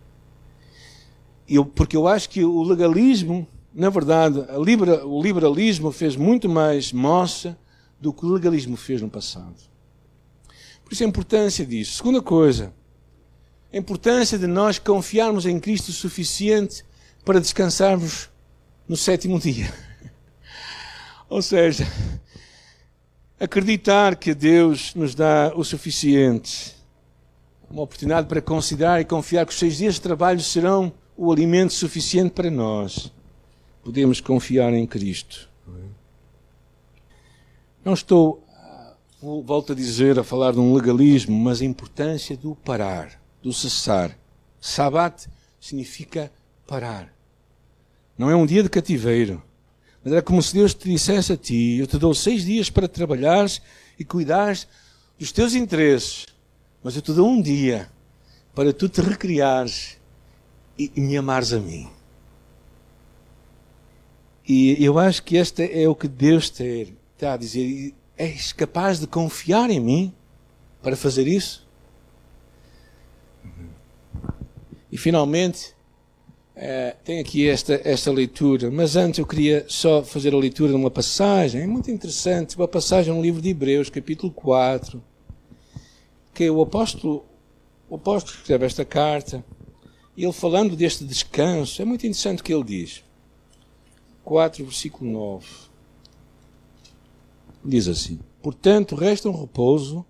Eu, 1.47 1.63
porque 1.65 1.95
eu 1.95 2.07
acho 2.07 2.29
que 2.29 2.43
o 2.43 2.63
legalismo, 2.63 3.47
na 3.73 3.89
verdade, 3.89 4.43
libera, 4.63 5.05
o 5.05 5.21
liberalismo 5.21 5.91
fez 5.91 6.15
muito 6.15 6.49
mais 6.49 6.91
moça 6.91 7.57
do 7.99 8.11
que 8.11 8.25
o 8.25 8.29
legalismo 8.29 8.75
fez 8.75 9.01
no 9.01 9.09
passado. 9.09 9.72
Por 10.83 10.93
isso 10.93 11.03
a 11.03 11.07
importância 11.07 11.65
disso. 11.65 11.97
Segunda 11.97 12.21
coisa, 12.21 12.73
a 13.71 13.77
importância 13.77 14.37
de 14.37 14.47
nós 14.47 14.77
confiarmos 14.77 15.45
em 15.45 15.59
Cristo 15.59 15.89
o 15.89 15.93
suficiente 15.93 16.83
para 17.25 17.39
descansarmos 17.39 18.29
no 18.87 18.97
sétimo 18.97 19.39
dia. 19.39 19.73
Ou 21.29 21.41
seja, 21.41 21.87
acreditar 23.39 24.15
que 24.15 24.33
Deus 24.33 24.93
nos 24.93 25.15
dá 25.15 25.51
o 25.55 25.63
suficiente 25.63 26.83
uma 27.73 27.81
oportunidade 27.81 28.27
para 28.27 28.39
considerar 28.39 29.01
e 29.01 29.05
confiar 29.05 29.47
que 29.47 29.51
os 29.51 29.57
seis 29.57 29.77
dias 29.77 29.95
de 29.95 30.01
trabalho 30.01 30.39
serão 30.39 30.93
o 31.17 31.31
alimento 31.31 31.73
suficiente 31.73 32.31
para 32.31 32.51
nós. 32.51 33.11
Podemos 33.83 34.21
confiar 34.21 34.71
em 34.73 34.85
Cristo. 34.85 35.49
Não 37.83 37.93
estou, 37.93 38.45
volto 39.43 39.73
a 39.73 39.75
dizer, 39.75 40.19
a 40.19 40.23
falar 40.23 40.51
de 40.51 40.59
um 40.59 40.73
legalismo, 40.73 41.37
mas 41.37 41.61
a 41.61 41.65
importância 41.65 42.35
do 42.35 42.55
parar, 42.55 43.21
do 43.41 43.53
cessar. 43.53 44.17
Sabat 44.59 45.27
significa 45.59 46.31
parar. 46.67 47.13
Não 48.17 48.29
é 48.29 48.35
um 48.35 48.45
dia 48.45 48.63
de 48.63 48.69
cativeiro. 48.69 49.41
Mas 50.03 50.13
é 50.13 50.21
como 50.21 50.41
se 50.41 50.53
Deus 50.53 50.73
te 50.73 50.89
dissesse 50.89 51.31
a 51.31 51.37
ti: 51.37 51.77
Eu 51.79 51.87
te 51.87 51.97
dou 51.97 52.13
seis 52.13 52.43
dias 52.43 52.69
para 52.69 52.87
trabalhares 52.87 53.61
e 53.97 54.03
cuidares 54.03 54.67
dos 55.17 55.31
teus 55.31 55.55
interesses 55.55 56.25
mas 56.83 56.97
eu 56.97 57.01
te 57.01 57.13
dou 57.13 57.29
um 57.29 57.41
dia 57.41 57.89
para 58.53 58.73
tu 58.73 58.89
te 58.89 58.99
recriares 58.99 59.97
e, 60.77 60.91
me 60.97 61.15
amares 61.15 61.53
a 61.53 61.59
mim. 61.59 61.89
E 64.45 64.83
eu 64.83 64.99
acho 64.99 65.23
que 65.23 65.37
este 65.37 65.63
é 65.81 65.87
o 65.87 65.95
que 65.95 66.09
Deus 66.09 66.51
está 66.59 67.33
a 67.33 67.37
dizer. 67.37 67.93
És 68.17 68.51
capaz 68.53 68.99
de 68.99 69.07
confiar 69.07 69.69
em 69.69 69.79
mim 69.79 70.13
para 70.81 70.95
fazer 70.95 71.27
isso? 71.27 71.67
E 74.91 74.97
finalmente, 74.97 75.73
é, 76.55 76.95
tem 77.03 77.19
aqui 77.19 77.49
esta, 77.49 77.81
esta 77.83 78.11
leitura, 78.11 78.69
mas 78.69 78.95
antes 78.95 79.17
eu 79.19 79.25
queria 79.25 79.65
só 79.67 80.03
fazer 80.03 80.33
a 80.33 80.37
leitura 80.37 80.69
de 80.69 80.75
uma 80.75 80.91
passagem, 80.91 81.61
é 81.61 81.67
muito 81.67 81.89
interessante, 81.89 82.55
uma 82.55 82.67
passagem 82.67 83.13
no 83.13 83.21
livro 83.21 83.41
de 83.41 83.49
Hebreus, 83.49 83.89
capítulo 83.89 84.31
4 84.31 85.01
que 86.33 86.49
o 86.49 86.61
apóstolo, 86.61 87.25
o 87.87 87.95
apóstolo 87.95 88.37
escreve 88.37 88.65
esta 88.65 88.83
carta, 88.83 89.45
e 90.17 90.23
ele 90.23 90.33
falando 90.33 90.75
deste 90.75 91.05
descanso, 91.05 91.81
é 91.81 91.85
muito 91.85 92.05
interessante 92.05 92.41
o 92.41 92.43
que 92.43 92.53
ele 92.53 92.63
diz. 92.63 93.03
4, 94.23 94.63
versículo 94.63 95.09
9. 95.11 95.47
Diz 97.63 97.87
assim: 97.87 98.19
Portanto, 98.41 98.95
resta 98.95 99.29
um 99.29 99.39
repouso 99.39 100.05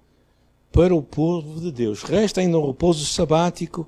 para 0.72 0.94
o 0.94 1.04
povo 1.04 1.62
de 1.62 1.72
Deus. 1.72 2.02
Resta 2.02 2.42
ainda 2.42 2.58
um 2.58 2.68
repouso 2.68 3.06
sabático 3.06 3.88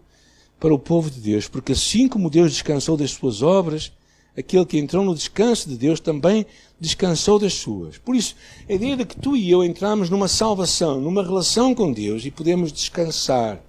para 0.59 0.73
o 0.73 0.79
povo 0.79 1.09
de 1.09 1.19
Deus, 1.19 1.47
porque 1.47 1.73
assim 1.73 2.07
como 2.07 2.29
Deus 2.29 2.51
descansou 2.51 2.95
das 2.95 3.11
suas 3.11 3.41
obras, 3.41 3.91
aquele 4.37 4.65
que 4.65 4.77
entrou 4.77 5.03
no 5.03 5.15
descanso 5.15 5.67
de 5.67 5.77
Deus 5.77 5.99
também 5.99 6.45
descansou 6.79 7.39
das 7.39 7.53
suas. 7.53 7.97
Por 7.97 8.15
isso, 8.15 8.35
a 8.69 8.73
ideia 8.73 8.95
de 8.95 9.05
que 9.05 9.19
tu 9.19 9.35
e 9.35 9.49
eu 9.49 9.63
entramos 9.63 10.09
numa 10.09 10.27
salvação, 10.27 11.01
numa 11.01 11.23
relação 11.23 11.73
com 11.73 11.91
Deus 11.91 12.25
e 12.25 12.31
podemos 12.31 12.71
descansar. 12.71 13.61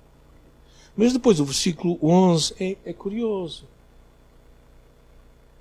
Mas 0.96 1.12
depois 1.12 1.40
o 1.40 1.44
versículo 1.44 1.98
11 2.02 2.54
é, 2.58 2.76
é 2.84 2.92
curioso. 2.92 3.64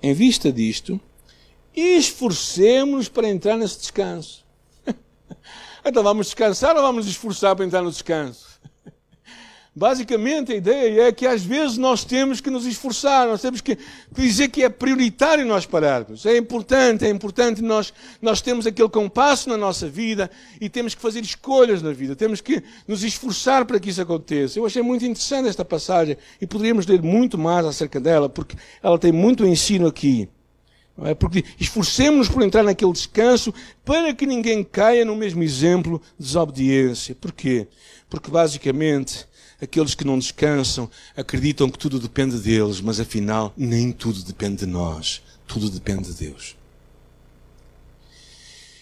Em 0.02 0.12
vista 0.12 0.52
disto, 0.52 1.00
esforcemos-nos 1.76 3.08
para 3.08 3.28
entrar 3.28 3.56
nesse 3.56 3.78
descanso. 3.78 4.44
então 5.84 6.02
vamos 6.02 6.26
descansar 6.26 6.74
ou 6.74 6.82
vamos 6.82 7.06
esforçar 7.06 7.54
para 7.54 7.66
entrar 7.66 7.82
no 7.82 7.90
descanso? 7.90 8.46
Basicamente, 9.76 10.52
a 10.52 10.56
ideia 10.56 11.08
é 11.08 11.12
que 11.12 11.26
às 11.26 11.44
vezes 11.44 11.76
nós 11.76 12.02
temos 12.02 12.40
que 12.40 12.48
nos 12.48 12.64
esforçar, 12.64 13.28
nós 13.28 13.42
temos 13.42 13.60
que 13.60 13.76
dizer 14.10 14.48
que 14.48 14.62
é 14.62 14.70
prioritário 14.70 15.44
nós 15.44 15.66
pararmos. 15.66 16.24
É 16.24 16.34
importante, 16.38 17.04
é 17.04 17.10
importante 17.10 17.60
nós, 17.60 17.92
nós 18.22 18.40
temos 18.40 18.66
aquele 18.66 18.88
compasso 18.88 19.50
na 19.50 19.56
nossa 19.58 19.86
vida 19.86 20.30
e 20.58 20.70
temos 20.70 20.94
que 20.94 21.02
fazer 21.02 21.20
escolhas 21.20 21.82
na 21.82 21.92
vida, 21.92 22.16
temos 22.16 22.40
que 22.40 22.62
nos 22.88 23.04
esforçar 23.04 23.66
para 23.66 23.78
que 23.78 23.90
isso 23.90 24.00
aconteça. 24.00 24.58
Eu 24.58 24.64
achei 24.64 24.80
muito 24.80 25.04
interessante 25.04 25.50
esta 25.50 25.62
passagem 25.64 26.16
e 26.40 26.46
poderíamos 26.46 26.86
ler 26.86 27.02
muito 27.02 27.36
mais 27.36 27.66
acerca 27.66 28.00
dela, 28.00 28.30
porque 28.30 28.56
ela 28.82 28.98
tem 28.98 29.12
muito 29.12 29.44
ensino 29.44 29.86
aqui. 29.86 30.26
É? 31.04 31.14
Porque 31.14 31.44
esforcemos-nos 31.60 32.28
por 32.28 32.42
entrar 32.42 32.62
naquele 32.62 32.92
descanso 32.92 33.52
para 33.84 34.14
que 34.14 34.26
ninguém 34.26 34.64
caia 34.64 35.04
no 35.04 35.14
mesmo 35.14 35.42
exemplo 35.42 36.00
de 36.18 36.26
desobediência. 36.26 37.14
Porquê? 37.14 37.68
Porque 38.08 38.30
basicamente 38.30 39.26
aqueles 39.60 39.94
que 39.94 40.06
não 40.06 40.18
descansam 40.18 40.90
acreditam 41.16 41.68
que 41.68 41.78
tudo 41.78 41.98
depende 41.98 42.38
deles, 42.38 42.80
mas 42.80 42.98
afinal 42.98 43.52
nem 43.56 43.92
tudo 43.92 44.22
depende 44.22 44.64
de 44.64 44.66
nós. 44.66 45.22
Tudo 45.46 45.68
depende 45.70 46.12
de 46.12 46.14
Deus. 46.14 46.56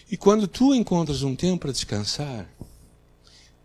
E 0.09 0.15
quando 0.15 0.47
tu 0.47 0.73
encontras 0.73 1.21
um 1.21 1.35
tempo 1.35 1.59
para 1.59 1.71
descansar, 1.71 2.47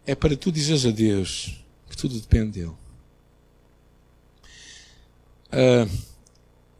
é 0.07 0.15
para 0.15 0.37
tu 0.37 0.51
dizeres 0.51 0.85
a 0.85 0.91
Deus 0.91 1.63
que 1.89 1.97
tudo 1.97 2.19
depende 2.19 2.61
dele. 2.61 2.73
Uh, 5.53 6.10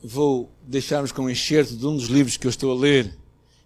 vou 0.03 0.51
deixar-vos 0.67 1.13
com 1.13 1.23
um 1.23 1.31
excerto 1.31 1.77
de 1.77 1.87
um 1.87 1.97
dos 1.97 2.07
livros 2.07 2.37
que 2.37 2.47
eu 2.47 2.51
estou 2.51 2.73
a 2.73 2.75
ler, 2.75 3.17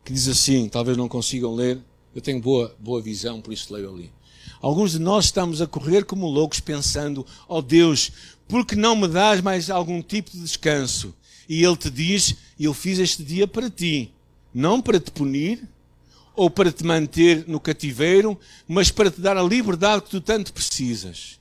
que 0.04 0.12
diz 0.12 0.28
assim, 0.28 0.68
talvez 0.68 0.96
não 0.96 1.08
consigam 1.08 1.54
ler, 1.54 1.80
eu 2.14 2.20
tenho 2.20 2.40
boa, 2.40 2.74
boa 2.78 3.00
visão, 3.00 3.40
por 3.40 3.52
isso 3.52 3.72
leio 3.72 3.92
ali. 3.92 4.12
Alguns 4.60 4.92
de 4.92 4.98
nós 4.98 5.26
estamos 5.26 5.60
a 5.60 5.66
correr 5.66 6.04
como 6.04 6.26
loucos 6.26 6.60
pensando, 6.60 7.26
ó 7.48 7.58
oh 7.58 7.62
Deus, 7.62 8.12
por 8.48 8.64
que 8.64 8.76
não 8.76 8.96
me 8.96 9.08
dás 9.08 9.40
mais 9.40 9.70
algum 9.70 10.00
tipo 10.02 10.30
de 10.30 10.40
descanso? 10.40 11.14
E 11.48 11.62
Ele 11.62 11.76
te 11.76 11.90
diz, 11.90 12.36
eu 12.58 12.72
fiz 12.72 12.98
este 12.98 13.22
dia 13.22 13.46
para 13.46 13.68
ti, 13.70 14.12
não 14.54 14.80
para 14.80 15.00
te 15.00 15.10
punir, 15.10 15.68
ou 16.36 16.50
para 16.50 16.72
te 16.72 16.84
manter 16.84 17.46
no 17.46 17.60
cativeiro, 17.60 18.38
mas 18.66 18.90
para 18.90 19.10
te 19.10 19.20
dar 19.20 19.36
a 19.36 19.42
liberdade 19.42 20.02
que 20.02 20.10
tu 20.10 20.20
tanto 20.20 20.52
precisas. 20.52 21.38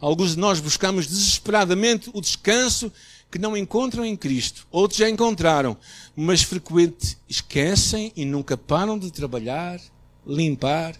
Alguns 0.00 0.32
de 0.32 0.38
nós 0.38 0.60
buscamos 0.60 1.06
desesperadamente 1.06 2.10
o 2.12 2.20
descanso 2.20 2.92
que 3.30 3.38
não 3.38 3.56
encontram 3.56 4.04
em 4.04 4.16
Cristo. 4.16 4.66
Outros 4.70 4.98
já 4.98 5.08
encontraram, 5.08 5.76
mas 6.14 6.42
frequente 6.42 7.18
esquecem 7.28 8.12
e 8.14 8.24
nunca 8.24 8.56
param 8.56 8.98
de 8.98 9.10
trabalhar, 9.10 9.80
limpar, 10.26 10.96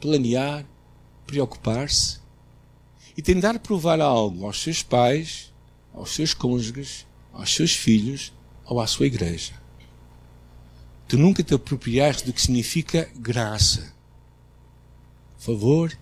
planear, 0.00 0.66
preocupar-se 1.26 2.18
e 3.16 3.22
tentar 3.22 3.58
provar 3.58 4.00
algo 4.00 4.46
aos 4.46 4.60
seus 4.62 4.82
pais, 4.82 5.52
aos 5.92 6.10
seus 6.10 6.34
cônjuges, 6.34 7.06
aos 7.32 7.54
seus 7.54 7.72
filhos 7.72 8.32
ou 8.64 8.80
à 8.80 8.86
sua 8.86 9.06
igreja. 9.06 9.52
Tu 11.06 11.18
nunca 11.18 11.42
te 11.42 11.54
apropriaste 11.54 12.24
do 12.24 12.32
que 12.32 12.40
significa 12.40 13.10
graça, 13.16 13.92
favor 15.38 15.96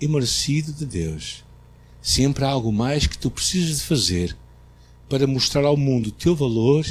e 0.00 0.08
merecido 0.08 0.72
de 0.72 0.86
Deus. 0.86 1.44
Sempre 2.00 2.44
há 2.44 2.48
algo 2.48 2.72
mais 2.72 3.06
que 3.06 3.18
tu 3.18 3.30
precisas 3.30 3.78
de 3.78 3.84
fazer 3.84 4.36
para 5.08 5.26
mostrar 5.26 5.64
ao 5.64 5.76
mundo 5.76 6.08
o 6.08 6.12
teu 6.12 6.34
valor, 6.34 6.84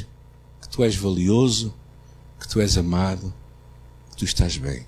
que 0.61 0.69
tu 0.69 0.83
és 0.83 0.95
valioso, 0.95 1.73
que 2.39 2.47
tu 2.47 2.59
és 2.59 2.77
amado, 2.77 3.33
que 4.09 4.17
tu 4.17 4.25
estás 4.25 4.57
bem. 4.57 4.85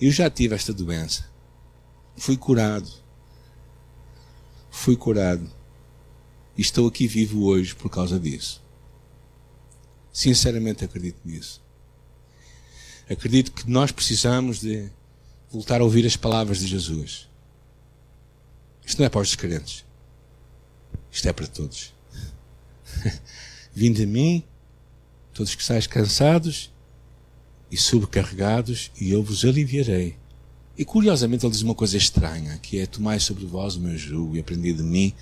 Eu 0.00 0.10
já 0.10 0.28
tive 0.30 0.54
esta 0.54 0.72
doença. 0.72 1.28
Fui 2.16 2.36
curado. 2.36 2.90
Fui 4.70 4.96
curado. 4.96 5.50
E 6.56 6.62
estou 6.62 6.86
aqui 6.86 7.06
vivo 7.06 7.44
hoje 7.44 7.74
por 7.74 7.90
causa 7.90 8.18
disso. 8.18 8.62
Sinceramente 10.12 10.84
acredito 10.84 11.20
nisso. 11.24 11.62
Acredito 13.08 13.52
que 13.52 13.70
nós 13.70 13.92
precisamos 13.92 14.60
de 14.60 14.90
voltar 15.50 15.80
a 15.80 15.84
ouvir 15.84 16.06
as 16.06 16.16
palavras 16.16 16.58
de 16.58 16.66
Jesus. 16.66 17.28
Isto 18.86 19.00
não 19.00 19.06
é 19.06 19.08
para 19.08 19.20
os 19.20 19.28
descrentes. 19.28 19.84
Isto 21.10 21.28
é 21.28 21.32
para 21.32 21.46
todos. 21.48 21.92
Vinde 23.74 24.04
a 24.04 24.06
mim, 24.06 24.44
todos 25.34 25.54
que 25.54 25.60
estáis 25.60 25.88
cansados 25.88 26.72
e 27.70 27.76
sobrecarregados, 27.76 28.92
e 28.98 29.10
eu 29.10 29.22
vos 29.24 29.44
aliviarei. 29.44 30.16
E 30.78 30.84
curiosamente 30.84 31.44
ele 31.44 31.52
diz 31.52 31.62
uma 31.62 31.74
coisa 31.74 31.96
estranha, 31.96 32.58
que 32.58 32.78
é 32.78 32.86
tomai 32.86 33.18
sobre 33.18 33.44
vós 33.44 33.74
o 33.74 33.80
meu 33.80 33.98
jugo 33.98 34.36
e 34.36 34.40
aprendi 34.40 34.72
de 34.72 34.82
mim, 34.82 35.12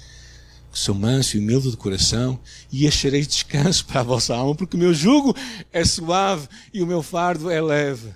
que 0.71 0.79
sou 0.79 0.95
manso 0.95 1.37
e 1.37 1.41
humilde 1.41 1.71
de 1.71 1.77
coração, 1.77 2.39
e 2.71 2.87
achareis 2.87 3.27
descanso 3.27 3.87
para 3.87 4.01
a 4.01 4.05
vossa 4.05 4.35
alma, 4.35 4.55
porque 4.55 4.77
o 4.77 4.79
meu 4.79 4.93
jugo 4.93 5.35
é 5.73 5.85
suave 5.85 6.49
e 6.73 6.83
o 6.83 6.87
meu 6.87 7.03
fardo 7.03 7.49
é 7.49 7.63
leve. 7.63 8.13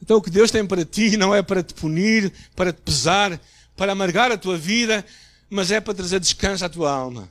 Então 0.00 0.16
o 0.16 0.22
que 0.22 0.30
Deus 0.30 0.50
tem 0.50 0.64
para 0.64 0.84
ti 0.84 1.16
não 1.16 1.34
é 1.34 1.42
para 1.42 1.62
te 1.62 1.74
punir, 1.74 2.32
para 2.56 2.72
te 2.72 2.80
pesar, 2.80 3.40
para 3.76 3.92
amargar 3.92 4.30
a 4.30 4.38
tua 4.38 4.56
vida, 4.56 5.04
mas 5.48 5.70
é 5.70 5.80
para 5.80 5.94
trazer 5.94 6.20
descanso 6.20 6.64
à 6.64 6.68
tua 6.68 6.90
alma. 6.90 7.30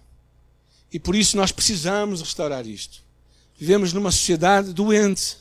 E 0.91 0.99
por 0.99 1.15
isso 1.15 1.37
nós 1.37 1.51
precisamos 1.51 2.21
restaurar 2.21 2.67
isto. 2.67 3.03
Vivemos 3.57 3.93
numa 3.93 4.11
sociedade 4.11 4.73
doente. 4.73 5.37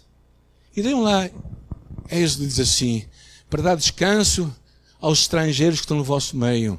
E 0.76 0.82
deem 0.82 1.00
lá, 1.00 1.28
Êxodo 2.10 2.46
diz 2.46 2.60
assim, 2.60 3.04
para 3.48 3.62
dar 3.62 3.76
descanso 3.76 4.54
aos 5.00 5.20
estrangeiros 5.20 5.80
que 5.80 5.84
estão 5.84 5.96
no 5.96 6.04
vosso 6.04 6.36
meio, 6.36 6.78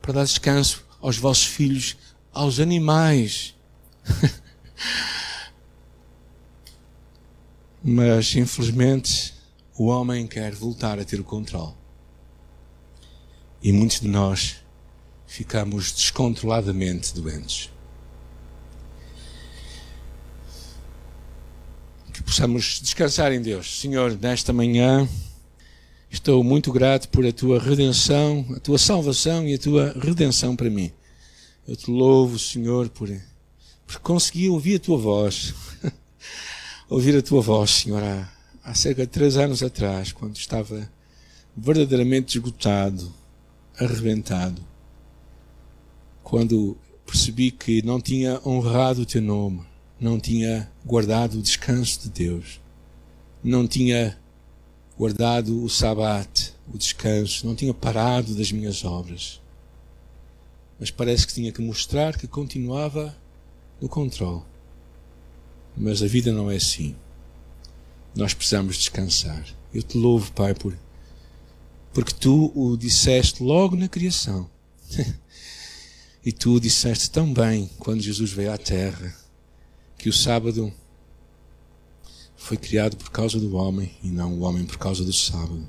para 0.00 0.12
dar 0.12 0.24
descanso 0.24 0.84
aos 1.00 1.16
vossos 1.16 1.46
filhos, 1.46 1.96
aos 2.32 2.60
animais. 2.60 3.54
Mas, 7.82 8.34
infelizmente, 8.34 9.34
o 9.76 9.86
homem 9.86 10.26
quer 10.26 10.54
voltar 10.54 10.98
a 10.98 11.04
ter 11.04 11.20
o 11.20 11.24
controle. 11.24 11.74
E 13.64 13.72
muitos 13.72 13.98
de 13.98 14.08
nós 14.08 14.56
ficamos 15.26 15.90
descontroladamente 15.90 17.14
doentes. 17.14 17.70
que 22.12 22.22
possamos 22.22 22.78
descansar 22.80 23.32
em 23.32 23.42
Deus. 23.42 23.80
Senhor, 23.80 24.16
nesta 24.20 24.52
manhã 24.52 25.08
estou 26.10 26.44
muito 26.44 26.70
grato 26.70 27.08
por 27.08 27.26
a 27.26 27.32
tua 27.32 27.58
redenção, 27.58 28.46
a 28.54 28.60
tua 28.60 28.78
salvação 28.78 29.48
e 29.48 29.54
a 29.54 29.58
tua 29.58 29.92
redenção 29.98 30.54
para 30.54 30.70
mim. 30.70 30.92
Eu 31.66 31.74
te 31.74 31.90
louvo, 31.90 32.38
Senhor, 32.38 32.90
por, 32.90 33.10
por 33.86 33.98
conseguir 33.98 34.50
ouvir 34.50 34.76
a 34.76 34.78
tua 34.78 34.98
voz. 34.98 35.54
ouvir 36.88 37.16
a 37.16 37.22
tua 37.22 37.40
voz, 37.40 37.70
Senhor, 37.70 38.02
há, 38.02 38.30
há 38.62 38.74
cerca 38.74 39.06
de 39.06 39.10
três 39.10 39.38
anos 39.38 39.62
atrás, 39.62 40.12
quando 40.12 40.36
estava 40.36 40.88
verdadeiramente 41.56 42.38
esgotado, 42.38 43.12
arrebentado. 43.78 44.62
Quando 46.22 46.76
percebi 47.06 47.50
que 47.50 47.82
não 47.82 48.00
tinha 48.00 48.40
honrado 48.46 49.02
o 49.02 49.06
teu 49.06 49.22
nome 49.22 49.64
não 50.00 50.18
tinha 50.18 50.70
guardado 50.84 51.38
o 51.38 51.42
descanso 51.42 52.02
de 52.02 52.10
Deus, 52.10 52.60
não 53.42 53.66
tinha 53.66 54.18
guardado 54.98 55.62
o 55.64 55.68
sabate, 55.68 56.52
o 56.72 56.76
descanso, 56.76 57.46
não 57.46 57.54
tinha 57.54 57.72
parado 57.72 58.34
das 58.34 58.52
minhas 58.52 58.84
obras. 58.84 59.40
Mas 60.78 60.90
parece 60.90 61.26
que 61.26 61.34
tinha 61.34 61.52
que 61.52 61.62
mostrar 61.62 62.18
que 62.18 62.26
continuava 62.26 63.16
no 63.80 63.88
controle. 63.88 64.42
Mas 65.76 66.02
a 66.02 66.06
vida 66.06 66.32
não 66.32 66.50
é 66.50 66.56
assim. 66.56 66.94
Nós 68.14 68.34
precisamos 68.34 68.76
descansar. 68.76 69.44
Eu 69.72 69.82
te 69.82 69.96
louvo, 69.96 70.32
Pai, 70.32 70.54
por 70.54 70.76
porque 71.94 72.12
tu 72.12 72.52
o 72.56 72.76
disseste 72.76 73.40
logo 73.40 73.76
na 73.76 73.88
criação. 73.88 74.50
e 76.26 76.32
tu 76.32 76.56
o 76.56 76.60
disseste 76.60 77.08
tão 77.08 77.32
bem 77.32 77.70
quando 77.78 78.02
Jesus 78.02 78.32
veio 78.32 78.52
à 78.52 78.58
terra 78.58 79.14
que 79.96 80.08
o 80.08 80.12
sábado 80.12 80.72
foi 82.36 82.56
criado 82.56 82.96
por 82.96 83.10
causa 83.10 83.38
do 83.38 83.54
homem 83.54 83.94
e 84.02 84.08
não 84.08 84.34
o 84.34 84.40
homem 84.40 84.64
por 84.64 84.76
causa 84.76 85.04
do 85.04 85.12
sábado. 85.12 85.66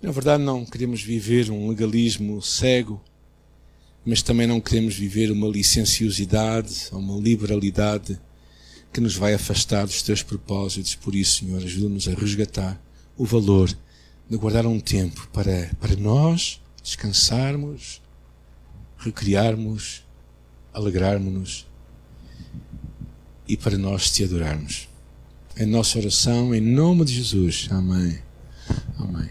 Na 0.00 0.12
verdade, 0.12 0.42
não 0.44 0.64
queremos 0.64 1.02
viver 1.02 1.50
um 1.50 1.68
legalismo 1.68 2.40
cego, 2.40 3.02
mas 4.04 4.22
também 4.22 4.46
não 4.46 4.60
queremos 4.60 4.94
viver 4.94 5.32
uma 5.32 5.48
licenciosidade 5.48 6.88
ou 6.92 7.00
uma 7.00 7.20
liberalidade 7.20 8.18
que 8.92 9.00
nos 9.00 9.16
vai 9.16 9.34
afastar 9.34 9.84
dos 9.84 10.00
teus 10.00 10.22
propósitos. 10.22 10.94
Por 10.94 11.14
isso, 11.14 11.44
Senhor, 11.44 11.60
ajuda-nos 11.62 12.06
a 12.06 12.14
resgatar 12.14 12.80
o 13.16 13.24
valor 13.24 13.76
de 14.28 14.36
guardar 14.36 14.66
um 14.66 14.80
tempo 14.80 15.28
para, 15.32 15.70
para 15.80 15.96
nós 15.96 16.60
descansarmos, 16.82 18.00
recriarmos, 18.98 20.04
alegrarmos-nos 20.72 21.66
e 23.48 23.56
para 23.56 23.78
nós 23.78 24.10
te 24.10 24.24
adorarmos. 24.24 24.88
Em 25.56 25.66
nossa 25.66 25.98
oração, 25.98 26.54
em 26.54 26.60
nome 26.60 27.04
de 27.04 27.14
Jesus. 27.14 27.68
Amém. 27.70 28.18
Amém. 28.98 29.30